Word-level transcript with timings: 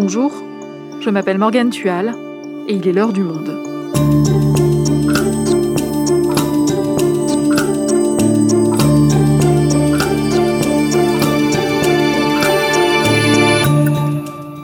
Bonjour, 0.00 0.32
je 1.00 1.10
m'appelle 1.10 1.38
Morgane 1.38 1.70
Tual 1.70 2.14
et 2.68 2.74
il 2.74 2.86
est 2.86 2.92
l'heure 2.92 3.12
du 3.12 3.24
monde. 3.24 3.50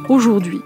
Aujourd'hui, 0.08 0.60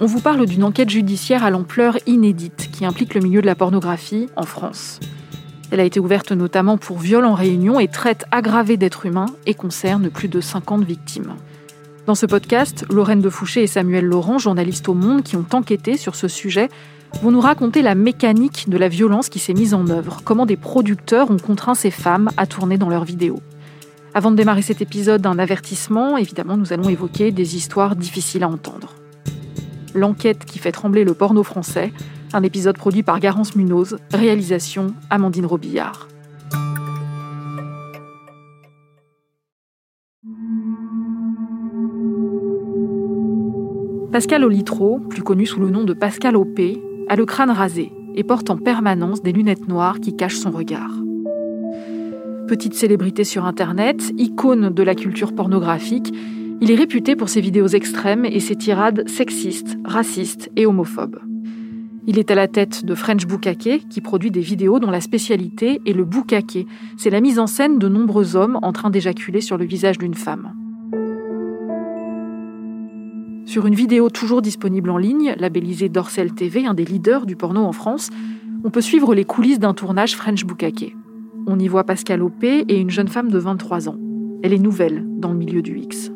on 0.00 0.06
vous 0.06 0.20
parle 0.20 0.46
d'une 0.46 0.64
enquête 0.64 0.88
judiciaire 0.88 1.44
à 1.44 1.50
l'ampleur 1.50 1.98
inédite 2.06 2.70
qui 2.72 2.86
implique 2.86 3.12
le 3.12 3.20
milieu 3.20 3.42
de 3.42 3.46
la 3.46 3.54
pornographie 3.54 4.30
en 4.36 4.44
France. 4.44 5.00
Elle 5.70 5.80
a 5.80 5.84
été 5.84 6.00
ouverte 6.00 6.32
notamment 6.32 6.78
pour 6.78 6.96
viol 6.98 7.26
en 7.26 7.34
réunion 7.34 7.78
et 7.78 7.88
traite 7.88 8.24
aggravé 8.30 8.78
d'êtres 8.78 9.04
humains 9.04 9.28
et 9.44 9.52
concerne 9.52 10.08
plus 10.08 10.28
de 10.28 10.40
50 10.40 10.82
victimes. 10.82 11.34
Dans 12.08 12.14
ce 12.14 12.24
podcast, 12.24 12.86
Lorraine 12.88 13.20
de 13.20 13.28
Fouché 13.28 13.64
et 13.64 13.66
Samuel 13.66 14.06
Laurent, 14.06 14.38
journalistes 14.38 14.88
au 14.88 14.94
Monde 14.94 15.22
qui 15.22 15.36
ont 15.36 15.44
enquêté 15.52 15.98
sur 15.98 16.14
ce 16.14 16.26
sujet, 16.26 16.70
vont 17.20 17.30
nous 17.30 17.40
raconter 17.42 17.82
la 17.82 17.94
mécanique 17.94 18.64
de 18.70 18.78
la 18.78 18.88
violence 18.88 19.28
qui 19.28 19.38
s'est 19.38 19.52
mise 19.52 19.74
en 19.74 19.86
œuvre, 19.88 20.22
comment 20.24 20.46
des 20.46 20.56
producteurs 20.56 21.30
ont 21.30 21.36
contraint 21.36 21.74
ces 21.74 21.90
femmes 21.90 22.30
à 22.38 22.46
tourner 22.46 22.78
dans 22.78 22.88
leurs 22.88 23.04
vidéos. 23.04 23.42
Avant 24.14 24.30
de 24.30 24.36
démarrer 24.36 24.62
cet 24.62 24.80
épisode, 24.80 25.26
un 25.26 25.38
avertissement, 25.38 26.16
évidemment, 26.16 26.56
nous 26.56 26.72
allons 26.72 26.88
évoquer 26.88 27.30
des 27.30 27.56
histoires 27.56 27.94
difficiles 27.94 28.42
à 28.42 28.48
entendre. 28.48 28.94
L'enquête 29.94 30.46
qui 30.46 30.58
fait 30.58 30.72
trembler 30.72 31.04
le 31.04 31.12
porno 31.12 31.42
français, 31.42 31.92
un 32.32 32.42
épisode 32.42 32.78
produit 32.78 33.02
par 33.02 33.20
Garance 33.20 33.54
Munoz, 33.54 33.98
réalisation 34.14 34.94
Amandine 35.10 35.44
Robillard. 35.44 36.08
Pascal 44.10 44.42
Olitro, 44.42 45.00
plus 45.00 45.22
connu 45.22 45.44
sous 45.44 45.60
le 45.60 45.68
nom 45.68 45.84
de 45.84 45.92
Pascal 45.92 46.34
OP, 46.34 46.58
a 47.08 47.16
le 47.16 47.26
crâne 47.26 47.50
rasé 47.50 47.92
et 48.14 48.24
porte 48.24 48.48
en 48.48 48.56
permanence 48.56 49.22
des 49.22 49.32
lunettes 49.32 49.68
noires 49.68 50.00
qui 50.00 50.16
cachent 50.16 50.38
son 50.38 50.50
regard. 50.50 50.92
Petite 52.46 52.72
célébrité 52.72 53.24
sur 53.24 53.44
Internet, 53.44 54.14
icône 54.16 54.70
de 54.70 54.82
la 54.82 54.94
culture 54.94 55.34
pornographique, 55.34 56.10
il 56.62 56.70
est 56.70 56.74
réputé 56.74 57.16
pour 57.16 57.28
ses 57.28 57.42
vidéos 57.42 57.66
extrêmes 57.66 58.24
et 58.24 58.40
ses 58.40 58.56
tirades 58.56 59.06
sexistes, 59.06 59.76
racistes 59.84 60.50
et 60.56 60.64
homophobes. 60.64 61.20
Il 62.06 62.18
est 62.18 62.30
à 62.30 62.34
la 62.34 62.48
tête 62.48 62.86
de 62.86 62.94
French 62.94 63.26
Bukake, 63.26 63.88
qui 63.90 64.00
produit 64.00 64.30
des 64.30 64.40
vidéos 64.40 64.78
dont 64.78 64.90
la 64.90 65.02
spécialité 65.02 65.82
est 65.84 65.92
le 65.92 66.06
bukake. 66.06 66.66
C'est 66.96 67.10
la 67.10 67.20
mise 67.20 67.38
en 67.38 67.46
scène 67.46 67.78
de 67.78 67.88
nombreux 67.88 68.36
hommes 68.36 68.58
en 68.62 68.72
train 68.72 68.88
d'éjaculer 68.88 69.42
sur 69.42 69.58
le 69.58 69.66
visage 69.66 69.98
d'une 69.98 70.14
femme. 70.14 70.54
Sur 73.48 73.66
une 73.66 73.74
vidéo 73.74 74.10
toujours 74.10 74.42
disponible 74.42 74.90
en 74.90 74.98
ligne, 74.98 75.34
labellisée 75.38 75.88
Dorsel 75.88 76.34
TV, 76.34 76.66
un 76.66 76.74
des 76.74 76.84
leaders 76.84 77.24
du 77.24 77.34
porno 77.34 77.62
en 77.62 77.72
France, 77.72 78.10
on 78.62 78.68
peut 78.68 78.82
suivre 78.82 79.14
les 79.14 79.24
coulisses 79.24 79.58
d'un 79.58 79.72
tournage 79.72 80.16
French 80.16 80.44
Bukake. 80.44 80.94
On 81.46 81.58
y 81.58 81.66
voit 81.66 81.84
Pascal 81.84 82.22
Opé 82.22 82.66
et 82.68 82.78
une 82.78 82.90
jeune 82.90 83.08
femme 83.08 83.30
de 83.30 83.38
23 83.38 83.88
ans. 83.88 83.96
Elle 84.42 84.52
est 84.52 84.58
nouvelle 84.58 85.02
dans 85.16 85.32
le 85.32 85.38
milieu 85.38 85.62
du 85.62 85.78
X. 85.78 86.12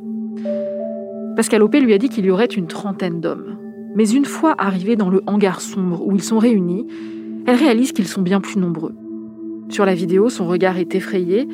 Pascal 1.34 1.62
Opé 1.62 1.80
lui 1.80 1.94
a 1.94 1.98
dit 1.98 2.10
qu'il 2.10 2.26
y 2.26 2.30
aurait 2.30 2.44
une 2.44 2.66
trentaine 2.66 3.22
d'hommes. 3.22 3.56
Mais 3.96 4.10
une 4.10 4.26
fois 4.26 4.54
arrivée 4.58 4.96
dans 4.96 5.08
le 5.08 5.22
hangar 5.26 5.62
sombre 5.62 6.06
où 6.06 6.14
ils 6.14 6.22
sont 6.22 6.38
réunis, 6.38 6.86
elle 7.46 7.56
réalise 7.56 7.92
qu'ils 7.92 8.08
sont 8.08 8.20
bien 8.20 8.42
plus 8.42 8.60
nombreux. 8.60 8.94
Sur 9.70 9.86
la 9.86 9.94
vidéo, 9.94 10.28
son 10.28 10.46
regard 10.46 10.76
est 10.76 10.94
effrayé 10.94 11.48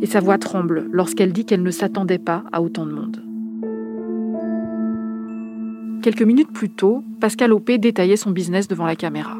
et 0.00 0.06
sa 0.06 0.20
voix 0.20 0.38
tremble 0.38 0.86
lorsqu'elle 0.92 1.32
dit 1.32 1.44
qu'elle 1.44 1.64
ne 1.64 1.72
s'attendait 1.72 2.18
pas 2.18 2.44
à 2.52 2.62
autant 2.62 2.86
de 2.86 2.92
monde. 2.92 3.33
Quelques 6.04 6.20
minutes 6.20 6.52
plus 6.52 6.68
tôt, 6.68 7.02
Pascal 7.18 7.50
Opé 7.54 7.78
détaillait 7.78 8.18
son 8.18 8.30
business 8.30 8.68
devant 8.68 8.84
la 8.84 8.94
caméra. 8.94 9.38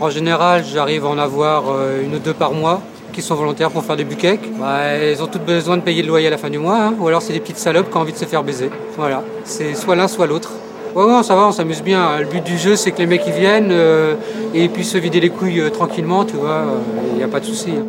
En 0.00 0.08
général, 0.08 0.62
j'arrive 0.64 1.04
à 1.04 1.08
en 1.08 1.18
avoir 1.18 1.64
euh, 1.68 2.04
une 2.04 2.14
ou 2.14 2.18
deux 2.20 2.32
par 2.32 2.52
mois 2.52 2.80
qui 3.12 3.22
sont 3.22 3.34
volontaires 3.34 3.72
pour 3.72 3.82
faire 3.82 3.96
des 3.96 4.04
buquecs. 4.04 4.56
Bah, 4.56 4.82
elles 4.82 5.20
ont 5.20 5.26
toutes 5.26 5.44
besoin 5.44 5.76
de 5.76 5.82
payer 5.82 6.02
le 6.02 6.08
loyer 6.08 6.28
à 6.28 6.30
la 6.30 6.38
fin 6.38 6.48
du 6.48 6.60
mois, 6.60 6.80
hein. 6.80 6.94
ou 7.00 7.08
alors 7.08 7.22
c'est 7.22 7.32
des 7.32 7.40
petites 7.40 7.58
salopes 7.58 7.90
qui 7.90 7.96
ont 7.96 8.02
envie 8.02 8.12
de 8.12 8.18
se 8.18 8.24
faire 8.24 8.44
baiser. 8.44 8.70
Voilà, 8.96 9.24
c'est 9.42 9.74
soit 9.74 9.96
l'un, 9.96 10.06
soit 10.06 10.28
l'autre. 10.28 10.52
Ouais, 10.94 11.24
ça 11.24 11.34
va, 11.34 11.48
on 11.48 11.50
s'amuse 11.50 11.82
bien. 11.82 12.20
Le 12.20 12.26
but 12.26 12.44
du 12.44 12.56
jeu, 12.56 12.76
c'est 12.76 12.92
que 12.92 12.98
les 12.98 13.06
mecs 13.06 13.26
ils 13.26 13.32
viennent 13.32 13.72
euh, 13.72 14.14
et 14.54 14.68
puissent 14.68 14.92
se 14.92 14.98
vider 14.98 15.18
les 15.18 15.30
couilles 15.30 15.58
euh, 15.58 15.70
tranquillement, 15.70 16.24
tu 16.24 16.36
vois, 16.36 16.66
il 17.10 17.16
n'y 17.16 17.24
a 17.24 17.28
pas 17.28 17.40
de 17.40 17.46
souci. 17.46 17.72
Hein. 17.72 17.84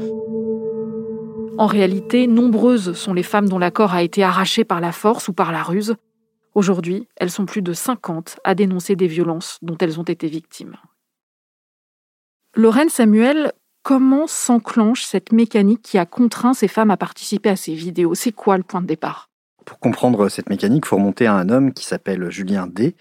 En 1.60 1.68
réalité, 1.68 2.26
nombreuses 2.26 2.94
sont 2.94 3.14
les 3.14 3.22
femmes 3.22 3.48
dont 3.48 3.60
l'accord 3.60 3.94
a 3.94 4.02
été 4.02 4.24
arraché 4.24 4.64
par 4.64 4.82
la 4.82 4.92
force 4.92 5.28
ou 5.28 5.34
par 5.34 5.52
la 5.52 5.62
ruse, 5.62 5.98
Aujourd'hui, 6.58 7.08
elles 7.18 7.30
sont 7.30 7.46
plus 7.46 7.62
de 7.62 7.72
50 7.72 8.40
à 8.44 8.56
dénoncer 8.56 8.96
des 8.96 9.06
violences 9.06 9.60
dont 9.62 9.78
elles 9.78 10.00
ont 10.00 10.04
été 10.04 10.28
victimes. 10.28 10.76
Lorraine 12.56 12.90
Samuel, 12.90 13.54
comment 13.84 14.26
s'enclenche 14.26 15.04
cette 15.04 15.32
mécanique 15.32 15.84
qui 15.84 16.00
a 16.00 16.08
contraint 16.08 16.56
ces 16.56 16.68
femmes 16.68 16.90
à 16.90 16.98
participer 16.98 17.50
à 17.50 17.56
ces 17.56 17.76
vidéos? 17.76 18.16
C'est 18.16 18.32
quoi 18.32 18.58
le 18.58 18.64
point 18.64 18.82
de 18.82 18.88
départ? 18.88 19.30
Pour 19.66 19.78
comprendre 19.78 20.30
cette 20.30 20.50
mécanique, 20.50 20.86
il 20.86 20.88
faut 20.88 20.96
remonter 20.96 21.28
à 21.28 21.36
un 21.36 21.48
homme 21.50 21.74
qui 21.74 21.86
s'appelle 21.86 22.32
Julien 22.32 22.66
D, 22.66 22.96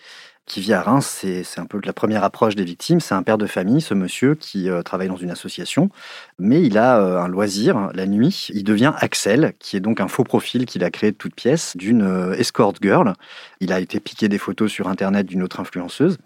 qui 0.46 0.60
vit 0.60 0.72
à 0.72 0.80
Reims. 0.80 1.06
C'est 1.22 1.60
un 1.60 1.66
peu 1.66 1.80
la 1.84 1.92
première 1.92 2.24
approche 2.24 2.54
des 2.54 2.64
victimes. 2.64 3.00
C'est 3.00 3.14
un 3.14 3.22
père 3.22 3.36
de 3.36 3.46
famille, 3.46 3.80
ce 3.80 3.94
monsieur, 3.94 4.34
qui 4.34 4.70
euh, 4.70 4.82
travaille 4.82 5.08
dans 5.08 5.16
une 5.16 5.30
association. 5.30 5.90
Mais 6.38 6.62
il 6.62 6.78
a 6.78 7.00
euh, 7.00 7.20
un 7.20 7.28
loisir, 7.28 7.90
la 7.92 8.06
nuit. 8.06 8.48
Il 8.54 8.64
devient 8.64 8.92
Axel, 8.98 9.54
qui 9.58 9.76
est 9.76 9.80
donc 9.80 10.00
un 10.00 10.08
faux 10.08 10.24
profil 10.24 10.64
qu'il 10.64 10.84
a 10.84 10.90
créé 10.90 11.10
de 11.10 11.16
toute 11.16 11.34
pièce 11.34 11.76
d'une 11.76 12.02
euh, 12.02 12.32
escort 12.34 12.74
girl. 12.80 13.12
Il 13.60 13.72
a 13.72 13.80
été 13.80 14.00
piqué 14.00 14.28
des 14.28 14.38
photos 14.38 14.70
sur 14.70 14.88
Internet 14.88 15.26
d'une 15.26 15.42
autre 15.42 15.60
influenceuse. 15.60 16.18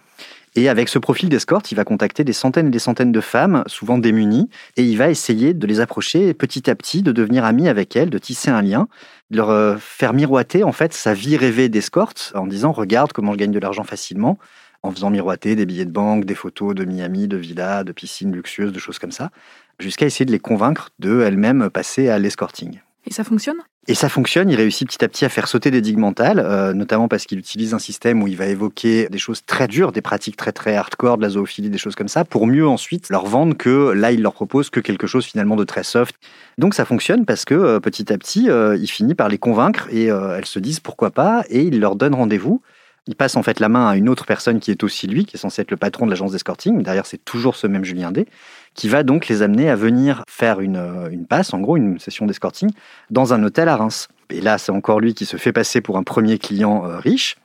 Et 0.57 0.69
avec 0.69 0.89
ce 0.89 0.99
profil 0.99 1.29
d'escorte, 1.29 1.71
il 1.71 1.77
va 1.77 1.85
contacter 1.85 2.25
des 2.25 2.33
centaines 2.33 2.69
et 2.69 2.71
des 2.71 2.81
centaines 2.81 3.13
de 3.13 3.21
femmes, 3.21 3.63
souvent 3.67 3.99
démunies, 3.99 4.49
et 4.77 4.83
il 4.83 4.97
va 4.97 5.09
essayer 5.09 5.55
de 5.55 5.67
les 5.67 5.81
approcher 5.81 6.35
petit 6.35 6.69
à 6.69 6.75
petit, 6.75 7.03
de 7.03 7.13
devenir 7.13 7.45
ami 7.45 7.69
avec 7.69 7.95
elles, 7.95 8.11
de 8.11 8.19
tisser 8.19 8.51
un 8.51 8.63
lien, 8.63 8.89
de 9.31 9.37
leur 9.37 9.51
euh, 9.51 9.77
faire 9.79 10.13
miroiter 10.13 10.65
en 10.65 10.73
fait 10.73 10.93
sa 10.93 11.15
vie 11.15 11.37
rêvée 11.37 11.69
d'escorte 11.69 12.33
en 12.35 12.47
disant 12.47 12.73
regarde 12.73 13.13
comment 13.13 13.33
je 13.33 13.39
gagne 13.39 13.53
de 13.53 13.61
l'argent 13.61 13.85
facilement, 13.85 14.39
en 14.83 14.91
faisant 14.91 15.11
miroiter 15.11 15.55
des 15.55 15.67
billets 15.67 15.85
de 15.85 15.93
banque, 15.93 16.25
des 16.25 16.35
photos 16.35 16.75
de 16.75 16.85
Miami, 16.85 17.29
de 17.29 17.37
villas, 17.37 17.85
de 17.85 17.93
piscines 17.93 18.33
luxueuses, 18.33 18.73
de 18.73 18.79
choses 18.81 18.99
comme 18.99 19.13
ça, 19.13 19.31
jusqu'à 19.79 20.07
essayer 20.07 20.25
de 20.25 20.33
les 20.33 20.41
convaincre 20.41 20.91
de 20.99 21.21
elles-mêmes 21.21 21.71
passer 21.71 22.09
à 22.09 22.19
l'escorting. 22.19 22.81
Et 23.07 23.13
ça 23.13 23.23
fonctionne? 23.23 23.59
Et 23.89 23.95
ça 23.95 24.11
fonctionne, 24.11 24.51
il 24.51 24.57
réussit 24.57 24.87
petit 24.87 25.03
à 25.03 25.09
petit 25.09 25.25
à 25.25 25.31
faire 25.31 25.49
sauter 25.49 25.71
des 25.71 25.81
digues 25.81 25.97
mentales, 25.97 26.39
euh, 26.39 26.75
notamment 26.75 27.09
parce 27.09 27.25
qu'il 27.25 27.39
utilise 27.39 27.73
un 27.73 27.79
système 27.79 28.23
où 28.23 28.29
il 28.29 28.37
va 28.37 28.47
évoquer 28.47 29.09
des 29.09 29.19
choses 29.19 29.43
très 29.45 29.69
dures, 29.69 29.91
des 29.91 30.03
pratiques 30.03 30.37
très 30.37 30.53
très 30.53 30.77
hardcore, 30.77 31.17
de 31.17 31.23
la 31.23 31.31
zoophilie, 31.31 31.71
des 31.71 31.79
choses 31.79 31.95
comme 31.95 32.07
ça, 32.07 32.27
pour 32.27 32.47
mieux 32.47 32.69
ensuite 32.69 33.09
leur 33.09 33.25
vendre 33.25 33.57
que 33.57 33.93
là, 33.93 34.13
il 34.13 34.21
leur 34.21 34.35
propose 34.35 34.69
que 34.69 34.81
quelque 34.81 35.07
chose 35.07 35.25
finalement 35.25 35.57
de 35.57 35.65
très 35.65 35.83
soft. 35.83 36.15
Donc 36.59 36.75
ça 36.75 36.85
fonctionne 36.85 37.25
parce 37.25 37.47
que 37.47 37.55
euh, 37.55 37.81
petit 37.81 38.13
à 38.13 38.19
petit, 38.19 38.51
euh, 38.51 38.77
il 38.77 38.87
finit 38.87 39.15
par 39.15 39.29
les 39.29 39.39
convaincre 39.39 39.89
et 39.91 40.05
elles 40.05 40.47
se 40.47 40.59
disent 40.59 40.81
pourquoi 40.81 41.11
pas, 41.11 41.45
et 41.49 41.63
il 41.63 41.81
leur 41.81 41.97
donne 41.97 42.15
rendez-vous. 42.15 42.63
Il 43.07 43.17
passe 43.17 43.37
en 43.37 43.43
fait 43.43 43.61
la 43.61 43.69
main 43.69 43.89
à 43.89 43.97
une 43.97 44.09
autre 44.09 44.27
personne 44.27 44.61
qui 44.61 44.71
est 44.71 44.85
aussi 44.85 45.07
lui, 45.07 45.25
qui 45.25 45.37
est 45.37 45.39
censé 45.39 45.63
être 45.63 45.71
le 45.71 45.77
patron 45.77 46.05
de 46.07 46.11
l'agence 46.11 46.33
d'escorting. 46.33 46.83
Derrière, 46.83 47.07
c'est 47.07 47.25
toujours 47.25 47.57
ce 47.57 47.67
même 47.67 47.85
Julien 47.85 48.13
D 48.13 48.27
qui 48.75 48.89
va 48.89 49.03
donc 49.03 49.29
les 49.29 49.43
amener 49.43 49.69
à 49.69 49.77
venir 49.77 50.23
faire 50.29 50.61
une, 50.61 50.77
euh, 50.77 51.11
une 51.11 51.27
passe, 51.27 51.53
en 51.53 51.61
gros 51.61 51.77
une 51.77 51.99
session 51.99 52.27
d'escorting, 52.27 52.71
dans 53.11 53.35
un 53.35 53.43
hôtel 53.43 53.69
à 53.69 53.77
Reims. 53.77 54.09
Et 54.31 54.41
là, 54.41 54.59
c'est 54.59 54.73
encore 54.73 55.01
lui 55.01 55.15
qui 55.15 55.27
se 55.27 55.37
fait 55.37 55.53
passer 55.53 55.81
pour 55.81 55.97
un 55.97 56.03
premier 56.03 56.39
client 56.39 56.87
euh, 56.87 56.99
riche 56.99 57.37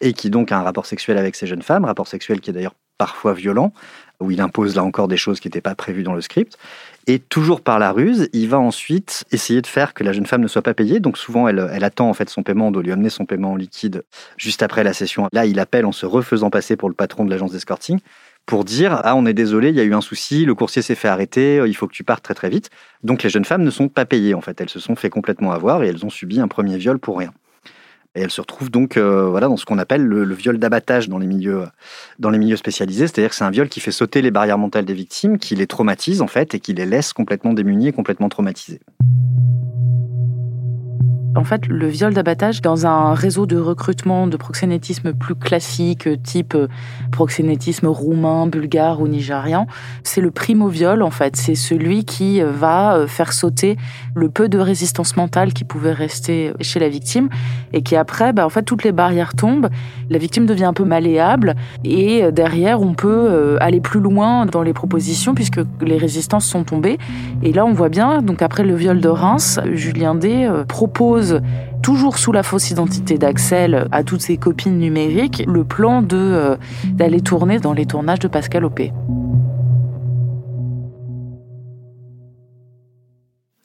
et 0.00 0.12
qui 0.12 0.28
donc 0.28 0.52
a 0.52 0.58
un 0.58 0.62
rapport 0.62 0.86
sexuel 0.86 1.18
avec 1.18 1.36
ces 1.36 1.46
jeunes 1.46 1.62
femmes, 1.62 1.84
rapport 1.84 2.08
sexuel 2.08 2.40
qui 2.40 2.50
est 2.50 2.52
d'ailleurs 2.52 2.74
parfois 2.98 3.34
violent, 3.34 3.72
où 4.20 4.30
il 4.30 4.40
impose 4.40 4.76
là 4.76 4.82
encore 4.82 5.08
des 5.08 5.16
choses 5.16 5.40
qui 5.40 5.48
n'étaient 5.48 5.60
pas 5.60 5.74
prévues 5.74 6.02
dans 6.02 6.14
le 6.14 6.20
script. 6.20 6.58
Et 7.08 7.20
toujours 7.20 7.60
par 7.60 7.78
la 7.78 7.92
ruse, 7.92 8.28
il 8.32 8.48
va 8.48 8.58
ensuite 8.58 9.24
essayer 9.30 9.62
de 9.62 9.66
faire 9.68 9.94
que 9.94 10.02
la 10.02 10.12
jeune 10.12 10.26
femme 10.26 10.40
ne 10.40 10.48
soit 10.48 10.62
pas 10.62 10.74
payée. 10.74 10.98
Donc 10.98 11.18
souvent, 11.18 11.46
elle, 11.46 11.60
attend 11.84 12.08
en 12.08 12.14
fait 12.14 12.28
son 12.28 12.42
paiement, 12.42 12.68
on 12.68 12.70
doit 12.72 12.82
lui 12.82 12.90
amener 12.90 13.10
son 13.10 13.26
paiement 13.26 13.52
en 13.52 13.56
liquide 13.56 14.02
juste 14.36 14.62
après 14.62 14.82
la 14.82 14.92
session. 14.92 15.28
Là, 15.32 15.46
il 15.46 15.60
appelle 15.60 15.86
en 15.86 15.92
se 15.92 16.04
refaisant 16.04 16.50
passer 16.50 16.76
pour 16.76 16.88
le 16.88 16.96
patron 16.96 17.24
de 17.24 17.30
l'agence 17.30 17.52
d'escorting 17.52 18.00
pour 18.44 18.64
dire 18.64 19.00
ah 19.04 19.14
on 19.16 19.26
est 19.26 19.34
désolé, 19.34 19.70
il 19.70 19.76
y 19.76 19.80
a 19.80 19.84
eu 19.84 19.94
un 19.94 20.00
souci, 20.00 20.44
le 20.44 20.54
coursier 20.54 20.80
s'est 20.80 20.94
fait 20.94 21.08
arrêter, 21.08 21.62
il 21.66 21.74
faut 21.74 21.88
que 21.88 21.92
tu 21.92 22.04
partes 22.04 22.24
très 22.24 22.34
très 22.34 22.48
vite. 22.48 22.70
Donc 23.02 23.22
les 23.22 23.30
jeunes 23.30 23.44
femmes 23.44 23.64
ne 23.64 23.70
sont 23.70 23.88
pas 23.88 24.04
payées 24.04 24.34
en 24.34 24.40
fait, 24.40 24.60
elles 24.60 24.68
se 24.68 24.80
sont 24.80 24.94
fait 24.94 25.10
complètement 25.10 25.52
avoir 25.52 25.82
et 25.82 25.88
elles 25.88 26.04
ont 26.04 26.10
subi 26.10 26.40
un 26.40 26.48
premier 26.48 26.76
viol 26.76 26.98
pour 26.98 27.18
rien. 27.18 27.32
Et 28.16 28.22
elles 28.22 28.30
se 28.30 28.40
retrouvent 28.40 28.70
donc 28.70 28.96
euh, 28.96 29.28
voilà 29.28 29.46
dans 29.46 29.56
ce 29.56 29.64
qu'on 29.66 29.78
appelle 29.78 30.02
le, 30.02 30.34
viol 30.34 30.58
d'abattage 30.58 31.08
dans 31.08 31.18
les 31.18 31.26
milieux 31.26 31.64
dans 32.18 32.30
les 32.30 32.38
milieux 32.38 32.56
spécialisés, 32.56 33.06
c'est-à-dire 33.06 33.30
que 33.30 33.36
c'est 33.36 33.44
un 33.44 33.50
viol 33.50 33.68
qui 33.68 33.80
fait 33.80 33.92
sauter 33.92 34.22
les 34.22 34.30
barrières 34.30 34.58
mentales 34.58 34.86
des 34.86 34.94
victimes, 34.94 35.38
qui 35.38 35.54
les 35.54 35.66
traumatise 35.66 36.22
en 36.22 36.26
fait 36.26 36.54
et 36.54 36.60
qui 36.60 36.72
les 36.72 36.86
laisse 36.86 37.12
complètement 37.12 37.52
démunies 37.52 37.88
et 37.88 37.92
complètement 37.92 38.28
traumatisées. 38.28 38.80
En 41.36 41.44
fait, 41.44 41.66
le 41.68 41.86
viol 41.86 42.14
d'abattage 42.14 42.62
dans 42.62 42.86
un 42.86 43.12
réseau 43.12 43.44
de 43.44 43.58
recrutement 43.58 44.26
de 44.26 44.36
proxénétisme 44.38 45.12
plus 45.12 45.34
classique, 45.34 46.08
type 46.22 46.54
euh, 46.54 46.66
proxénétisme 47.12 47.88
roumain, 47.88 48.46
bulgare 48.46 49.02
ou 49.02 49.08
nigérian, 49.08 49.66
c'est 50.02 50.22
le 50.22 50.30
primo 50.30 50.68
viol 50.68 51.02
en 51.02 51.10
fait. 51.10 51.36
C'est 51.36 51.54
celui 51.54 52.04
qui 52.06 52.40
euh, 52.40 52.50
va 52.50 52.96
euh, 52.96 53.06
faire 53.06 53.34
sauter 53.34 53.76
le 54.14 54.30
peu 54.30 54.48
de 54.48 54.58
résistance 54.58 55.16
mentale 55.16 55.52
qui 55.52 55.64
pouvait 55.64 55.92
rester 55.92 56.54
chez 56.62 56.80
la 56.80 56.88
victime 56.88 57.28
et 57.74 57.82
qui 57.82 57.96
après, 57.96 58.32
bah, 58.32 58.46
en 58.46 58.50
fait, 58.50 58.62
toutes 58.62 58.84
les 58.84 58.92
barrières 58.92 59.34
tombent. 59.34 59.68
La 60.08 60.18
victime 60.18 60.46
devient 60.46 60.64
un 60.64 60.72
peu 60.72 60.84
malléable 60.84 61.54
et 61.84 62.30
derrière, 62.32 62.80
on 62.80 62.94
peut 62.94 63.58
aller 63.60 63.80
plus 63.80 64.00
loin 64.00 64.46
dans 64.46 64.62
les 64.62 64.72
propositions 64.72 65.34
puisque 65.34 65.60
les 65.80 65.98
résistances 65.98 66.46
sont 66.46 66.64
tombées. 66.64 66.98
Et 67.42 67.52
là, 67.52 67.66
on 67.66 67.72
voit 67.72 67.88
bien, 67.88 68.22
donc 68.22 68.40
après 68.40 68.62
le 68.62 68.74
viol 68.74 69.00
de 69.00 69.08
Reims, 69.08 69.60
Julien 69.72 70.14
D 70.14 70.48
propose 70.68 71.25
toujours 71.82 72.18
sous 72.18 72.32
la 72.32 72.42
fausse 72.42 72.70
identité 72.70 73.18
d'Axel 73.18 73.86
à 73.92 74.02
toutes 74.04 74.22
ses 74.22 74.36
copines 74.36 74.78
numériques, 74.78 75.44
le 75.46 75.64
plan 75.64 76.02
de 76.02 76.16
euh, 76.16 76.56
d'aller 76.86 77.20
tourner 77.20 77.58
dans 77.58 77.72
les 77.72 77.86
tournages 77.86 78.18
de 78.18 78.28
Pascal 78.28 78.64
Opé. 78.64 78.92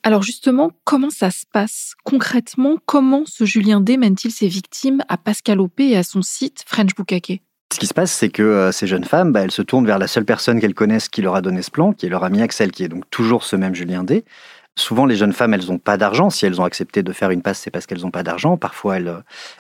Alors 0.04 0.24
justement, 0.24 0.72
comment 0.84 1.12
ça 1.12 1.30
se 1.30 1.46
passe 1.52 1.94
concrètement? 2.04 2.78
Comment 2.86 3.24
ce 3.26 3.46
Julien 3.46 3.82
D 3.82 3.98
mène-t-il 3.98 4.32
ses 4.32 4.48
victimes 4.48 5.04
à 5.08 5.18
Pascal 5.18 5.60
Opé 5.60 5.90
et 5.90 5.98
à 5.98 6.04
son 6.04 6.22
site 6.22 6.64
French 6.66 6.96
Bukake 6.96 7.42
ce 7.74 7.80
qui 7.80 7.88
se 7.88 7.94
passe, 7.94 8.12
c'est 8.12 8.28
que 8.28 8.44
euh, 8.44 8.74
ces 8.74 8.86
jeunes 8.86 9.06
femmes, 9.06 9.32
bah, 9.32 9.44
elles 9.44 9.52
se 9.52 9.62
tournent 9.62 9.86
vers 9.86 9.98
la 9.98 10.08
seule 10.08 10.26
personne 10.26 10.60
qu'elles 10.60 10.74
connaissent 10.74 11.08
qui 11.08 11.22
leur 11.22 11.36
a 11.36 11.42
donné 11.42 11.62
ce 11.62 11.72
plan, 11.72 11.94
qui 11.94 12.06
est 12.06 12.10
leur 12.10 12.26
ami 12.26 12.42
Axel, 12.42 12.70
qui 12.70 12.84
est 12.84 12.90
donc 12.90 13.10
toujours 13.10 13.46
ce 13.46 13.56
même 13.56 13.74
Julien 13.74 14.04
D. 14.04 14.26
Souvent, 14.78 15.06
les 15.06 15.16
jeunes 15.18 15.34
femmes, 15.34 15.54
elles 15.54 15.68
n'ont 15.68 15.78
pas 15.78 15.98
d'argent. 15.98 16.30
Si 16.30 16.46
elles 16.46 16.62
ont 16.62 16.64
accepté 16.64 17.04
de 17.04 17.12
faire 17.12 17.30
une 17.32 17.42
passe, 17.42 17.60
c'est 17.60 17.72
parce 17.72 17.86
qu'elles 17.86 18.02
n'ont 18.02 18.12
pas 18.12 18.24
d'argent. 18.24 18.56
Parfois, 18.58 18.98
elles, 18.98 19.14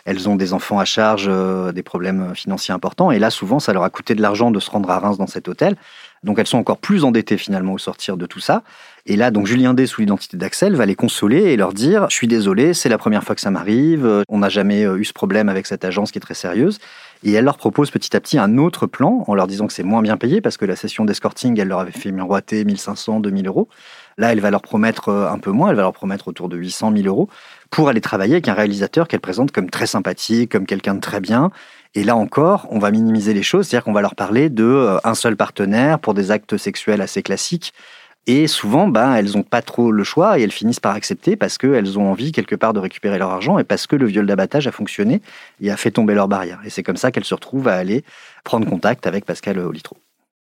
elles 0.05 0.29
ont 0.29 0.37
des 0.37 0.53
enfants 0.53 0.79
à 0.79 0.85
charge, 0.85 1.25
euh, 1.27 1.73
des 1.73 1.83
problèmes 1.83 2.33
financiers 2.33 2.73
importants. 2.73 3.11
Et 3.11 3.19
là, 3.19 3.29
souvent, 3.29 3.59
ça 3.59 3.73
leur 3.73 3.83
a 3.83 3.89
coûté 3.89 4.15
de 4.15 4.21
l'argent 4.21 4.51
de 4.51 4.59
se 4.59 4.71
rendre 4.71 4.89
à 4.89 4.99
Reims 4.99 5.17
dans 5.17 5.27
cet 5.27 5.49
hôtel. 5.49 5.75
Donc, 6.23 6.37
elles 6.37 6.47
sont 6.47 6.59
encore 6.59 6.77
plus 6.77 7.03
endettées 7.03 7.37
finalement 7.37 7.73
au 7.73 7.77
sortir 7.79 8.15
de 8.15 8.25
tout 8.27 8.39
ça. 8.39 8.63
Et 9.07 9.15
là, 9.15 9.31
donc, 9.31 9.47
Julien 9.47 9.73
D, 9.73 9.87
sous 9.87 10.01
l'identité 10.01 10.37
d'Axel, 10.37 10.75
va 10.75 10.85
les 10.85 10.95
consoler 10.95 11.45
et 11.45 11.57
leur 11.57 11.73
dire 11.73 12.07
Je 12.09 12.15
suis 12.15 12.27
désolé, 12.27 12.75
c'est 12.75 12.89
la 12.89 12.99
première 12.99 13.23
fois 13.23 13.33
que 13.33 13.41
ça 13.41 13.49
m'arrive. 13.49 14.23
On 14.29 14.37
n'a 14.37 14.49
jamais 14.49 14.85
euh, 14.85 14.97
eu 14.97 15.05
ce 15.05 15.13
problème 15.13 15.49
avec 15.49 15.65
cette 15.65 15.83
agence 15.83 16.11
qui 16.11 16.19
est 16.19 16.21
très 16.21 16.35
sérieuse. 16.35 16.79
Et 17.23 17.31
elle 17.33 17.45
leur 17.45 17.57
propose 17.57 17.91
petit 17.91 18.15
à 18.15 18.19
petit 18.19 18.37
un 18.37 18.57
autre 18.57 18.87
plan 18.87 19.23
en 19.27 19.35
leur 19.35 19.47
disant 19.47 19.67
que 19.67 19.73
c'est 19.73 19.83
moins 19.83 20.01
bien 20.01 20.17
payé 20.17 20.41
parce 20.41 20.57
que 20.57 20.65
la 20.65 20.75
session 20.75 21.05
d'escorting, 21.05 21.59
elle 21.59 21.67
leur 21.67 21.79
avait 21.79 21.91
fait 21.91 22.11
miroiter 22.11 22.65
1500, 22.65 23.19
2000 23.19 23.47
euros. 23.47 23.67
Là, 24.17 24.31
elle 24.31 24.39
va 24.39 24.51
leur 24.51 24.61
promettre 24.61 25.09
euh, 25.09 25.29
un 25.29 25.39
peu 25.39 25.51
moins, 25.51 25.69
elle 25.69 25.75
va 25.75 25.83
leur 25.83 25.93
promettre 25.93 26.27
autour 26.27 26.49
de 26.49 26.57
800 26.57 26.93
000 26.95 27.07
euros 27.07 27.29
pour 27.71 27.89
aller 27.89 28.01
travailler 28.01 28.33
avec 28.33 28.47
un 28.47 28.53
réalisateur 28.53 29.07
qu'elle 29.07 29.21
présente 29.21 29.51
comme 29.51 29.69
très 29.69 29.87
sympathique, 29.87 30.51
comme 30.51 30.65
quelqu'un 30.65 30.93
de 30.95 30.99
très 30.99 31.21
bien. 31.21 31.51
Et 31.93 32.03
là 32.03 32.15
encore, 32.15 32.67
on 32.71 32.79
va 32.79 32.91
minimiser 32.91 33.33
les 33.33 33.43
choses, 33.43 33.67
c'est-à-dire 33.67 33.83
qu'on 33.83 33.93
va 33.93 34.01
leur 34.01 34.15
parler 34.15 34.49
de 34.49 34.63
euh, 34.63 34.97
un 35.03 35.13
seul 35.13 35.35
partenaire 35.35 35.99
pour 35.99 36.13
des 36.13 36.31
actes 36.31 36.57
sexuels 36.57 37.01
assez 37.01 37.21
classiques. 37.21 37.73
Et 38.27 38.47
souvent, 38.47 38.87
ben, 38.87 39.15
elles 39.15 39.31
n'ont 39.31 39.43
pas 39.43 39.63
trop 39.63 39.91
le 39.91 40.03
choix 40.03 40.37
et 40.37 40.43
elles 40.43 40.51
finissent 40.51 40.79
par 40.79 40.93
accepter 40.93 41.35
parce 41.35 41.57
qu'elles 41.57 41.97
ont 41.97 42.09
envie 42.09 42.31
quelque 42.31 42.55
part 42.55 42.71
de 42.71 42.79
récupérer 42.79 43.17
leur 43.17 43.31
argent 43.31 43.57
et 43.57 43.63
parce 43.63 43.87
que 43.87 43.95
le 43.95 44.05
viol 44.05 44.27
d'abattage 44.27 44.67
a 44.67 44.71
fonctionné 44.71 45.21
et 45.59 45.71
a 45.71 45.77
fait 45.77 45.91
tomber 45.91 46.13
leur 46.13 46.27
barrière. 46.27 46.59
Et 46.63 46.69
c'est 46.69 46.83
comme 46.83 46.97
ça 46.97 47.11
qu'elles 47.11 47.25
se 47.25 47.33
retrouvent 47.33 47.67
à 47.67 47.73
aller 47.73 48.03
prendre 48.43 48.69
contact 48.69 49.07
avec 49.07 49.25
Pascal 49.25 49.57
Olitro. 49.57 49.97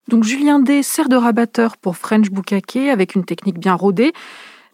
Donc 0.09 0.23
Julien 0.23 0.61
D 0.61 0.85
sert 0.85 1.09
de 1.09 1.17
rabatteur 1.17 1.77
pour 1.77 1.97
French 1.97 2.31
Bukake 2.31 2.77
avec 2.77 3.17
une 3.17 3.25
technique 3.25 3.59
bien 3.59 3.75
rodée. 3.75 4.13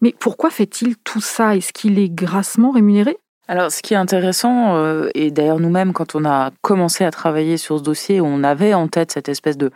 Mais 0.03 0.14
pourquoi 0.19 0.50
fait-il 0.50 0.97
tout 0.97 1.23
ça? 1.23 1.56
Est-ce 1.56 1.73
qu'il 1.73 1.99
est 1.99 2.11
grassement 2.11 2.73
rémunéré? 2.73 3.17
Alors, 3.52 3.70
ce 3.70 3.82
qui 3.82 3.93
est 3.93 3.99
intéressant, 3.99 4.76
euh, 4.76 5.10
et 5.14 5.31
d'ailleurs 5.31 5.60
nous-mêmes, 5.60 5.93
quand 5.93 6.14
on 6.14 6.25
a 6.25 6.52
commencé 6.62 7.04
à 7.04 7.10
travailler 7.10 7.58
sur 7.58 7.76
ce 7.76 7.82
dossier, 7.82 8.19
on 8.19 8.43
avait 8.44 8.72
en 8.72 8.88
tête 8.88 9.12
cette 9.12 9.28
espèce 9.28 9.58
de, 9.58 9.70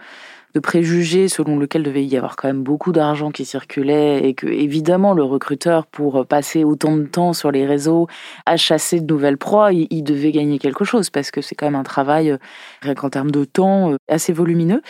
de 0.55 0.61
préjugé 0.61 1.29
selon 1.29 1.59
lequel 1.59 1.83
devait 1.83 2.03
y 2.03 2.17
avoir 2.17 2.37
quand 2.37 2.49
même 2.49 2.63
beaucoup 2.63 2.91
d'argent 2.93 3.31
qui 3.31 3.45
circulait 3.45 4.27
et 4.27 4.33
que, 4.33 4.47
évidemment, 4.47 5.13
le 5.13 5.25
recruteur, 5.25 5.85
pour 5.85 6.25
passer 6.27 6.65
autant 6.65 6.97
de 6.97 7.05
temps 7.05 7.35
sur 7.35 7.51
les 7.51 7.67
réseaux 7.67 8.07
à 8.47 8.57
chasser 8.57 8.99
de 8.99 9.13
nouvelles 9.13 9.37
proies, 9.37 9.75
il, 9.75 9.89
il 9.91 10.05
devait 10.05 10.33
gagner 10.33 10.59
quelque 10.59 10.87
chose 10.87 11.11
parce 11.11 11.31
que 11.31 11.43
c'est 11.43 11.55
quand 11.55 11.67
même 11.67 11.75
un 11.75 11.83
travail, 11.83 12.31
euh, 12.31 12.39
rien 12.81 12.95
qu'en 12.95 13.11
termes 13.11 13.31
de 13.31 13.45
temps, 13.45 13.93
euh, 13.93 13.97
assez 14.09 14.33
volumineux. 14.33 14.81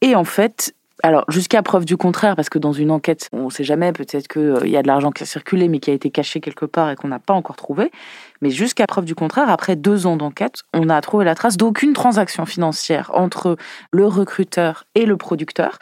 Et 0.00 0.16
en 0.16 0.24
fait, 0.24 0.74
alors, 1.04 1.26
jusqu'à 1.28 1.62
preuve 1.62 1.84
du 1.84 1.98
contraire, 1.98 2.34
parce 2.34 2.48
que 2.48 2.58
dans 2.58 2.72
une 2.72 2.90
enquête, 2.90 3.28
on 3.30 3.44
ne 3.44 3.50
sait 3.50 3.62
jamais, 3.62 3.92
peut-être 3.92 4.26
qu'il 4.26 4.40
euh, 4.40 4.66
y 4.66 4.78
a 4.78 4.80
de 4.80 4.86
l'argent 4.86 5.10
qui 5.10 5.22
a 5.22 5.26
circulé, 5.26 5.68
mais 5.68 5.78
qui 5.78 5.90
a 5.90 5.92
été 5.92 6.08
caché 6.08 6.40
quelque 6.40 6.64
part 6.64 6.90
et 6.90 6.96
qu'on 6.96 7.08
n'a 7.08 7.18
pas 7.18 7.34
encore 7.34 7.56
trouvé. 7.56 7.92
Mais 8.40 8.48
jusqu'à 8.48 8.86
preuve 8.86 9.04
du 9.04 9.14
contraire, 9.14 9.50
après 9.50 9.76
deux 9.76 10.06
ans 10.06 10.16
d'enquête, 10.16 10.62
on 10.72 10.86
n'a 10.86 10.98
trouvé 11.02 11.26
la 11.26 11.34
trace 11.34 11.58
d'aucune 11.58 11.92
transaction 11.92 12.46
financière 12.46 13.10
entre 13.12 13.58
le 13.90 14.06
recruteur 14.06 14.84
et 14.94 15.04
le 15.04 15.18
producteur. 15.18 15.78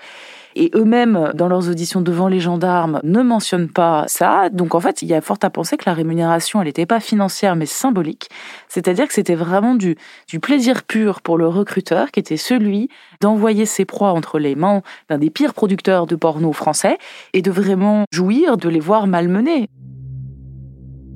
Et 0.55 0.71
eux-mêmes, 0.75 1.33
dans 1.35 1.49
leurs 1.49 1.69
auditions 1.69 2.01
devant 2.01 2.29
les 2.29 2.41
gendarmes, 2.41 3.01
ne 3.03 3.23
mentionnent 3.23 3.71
pas 3.71 4.05
ça. 4.07 4.49
Donc 4.51 4.75
en 4.75 4.81
fait, 4.81 5.03
il 5.03 5.09
y 5.09 5.15
a 5.15 5.21
fort 5.21 5.39
à 5.43 5.51
penser 5.51 5.77
que 5.77 5.85
la 5.87 5.95
rémunération, 5.95 6.61
elle 6.61 6.67
n'était 6.67 6.87
pas 6.87 7.01
financière, 7.01 7.57
mais 7.57 7.67
symbolique. 7.67 8.29
C'est-à-dire 8.69 9.07
que 9.07 9.15
c'était 9.15 9.35
vraiment 9.35 9.75
du, 9.75 9.97
plaisir 10.41 10.83
pur 10.83 11.21
pour 11.21 11.39
le 11.39 11.47
recruteur, 11.47 12.11
qui 12.11 12.21
était 12.21 12.37
celui 12.37 12.89
d'envoyer 13.21 13.67
ses 13.67 13.85
proies 13.85 14.13
entre 14.13 14.39
les 14.39 14.55
mains 14.55 14.83
d'un 15.09 15.19
des 15.19 15.31
pires 15.31 15.55
producteurs 15.55 16.07
de 16.07 16.17
porno 16.17 16.53
français 16.53 16.99
et 17.33 17.43
de 17.43 17.51
vraiment 17.51 18.05
jouir 18.13 18.57
de 18.57 18.69
les 18.69 18.81
voir 18.81 19.07
malmenés. 19.07 19.69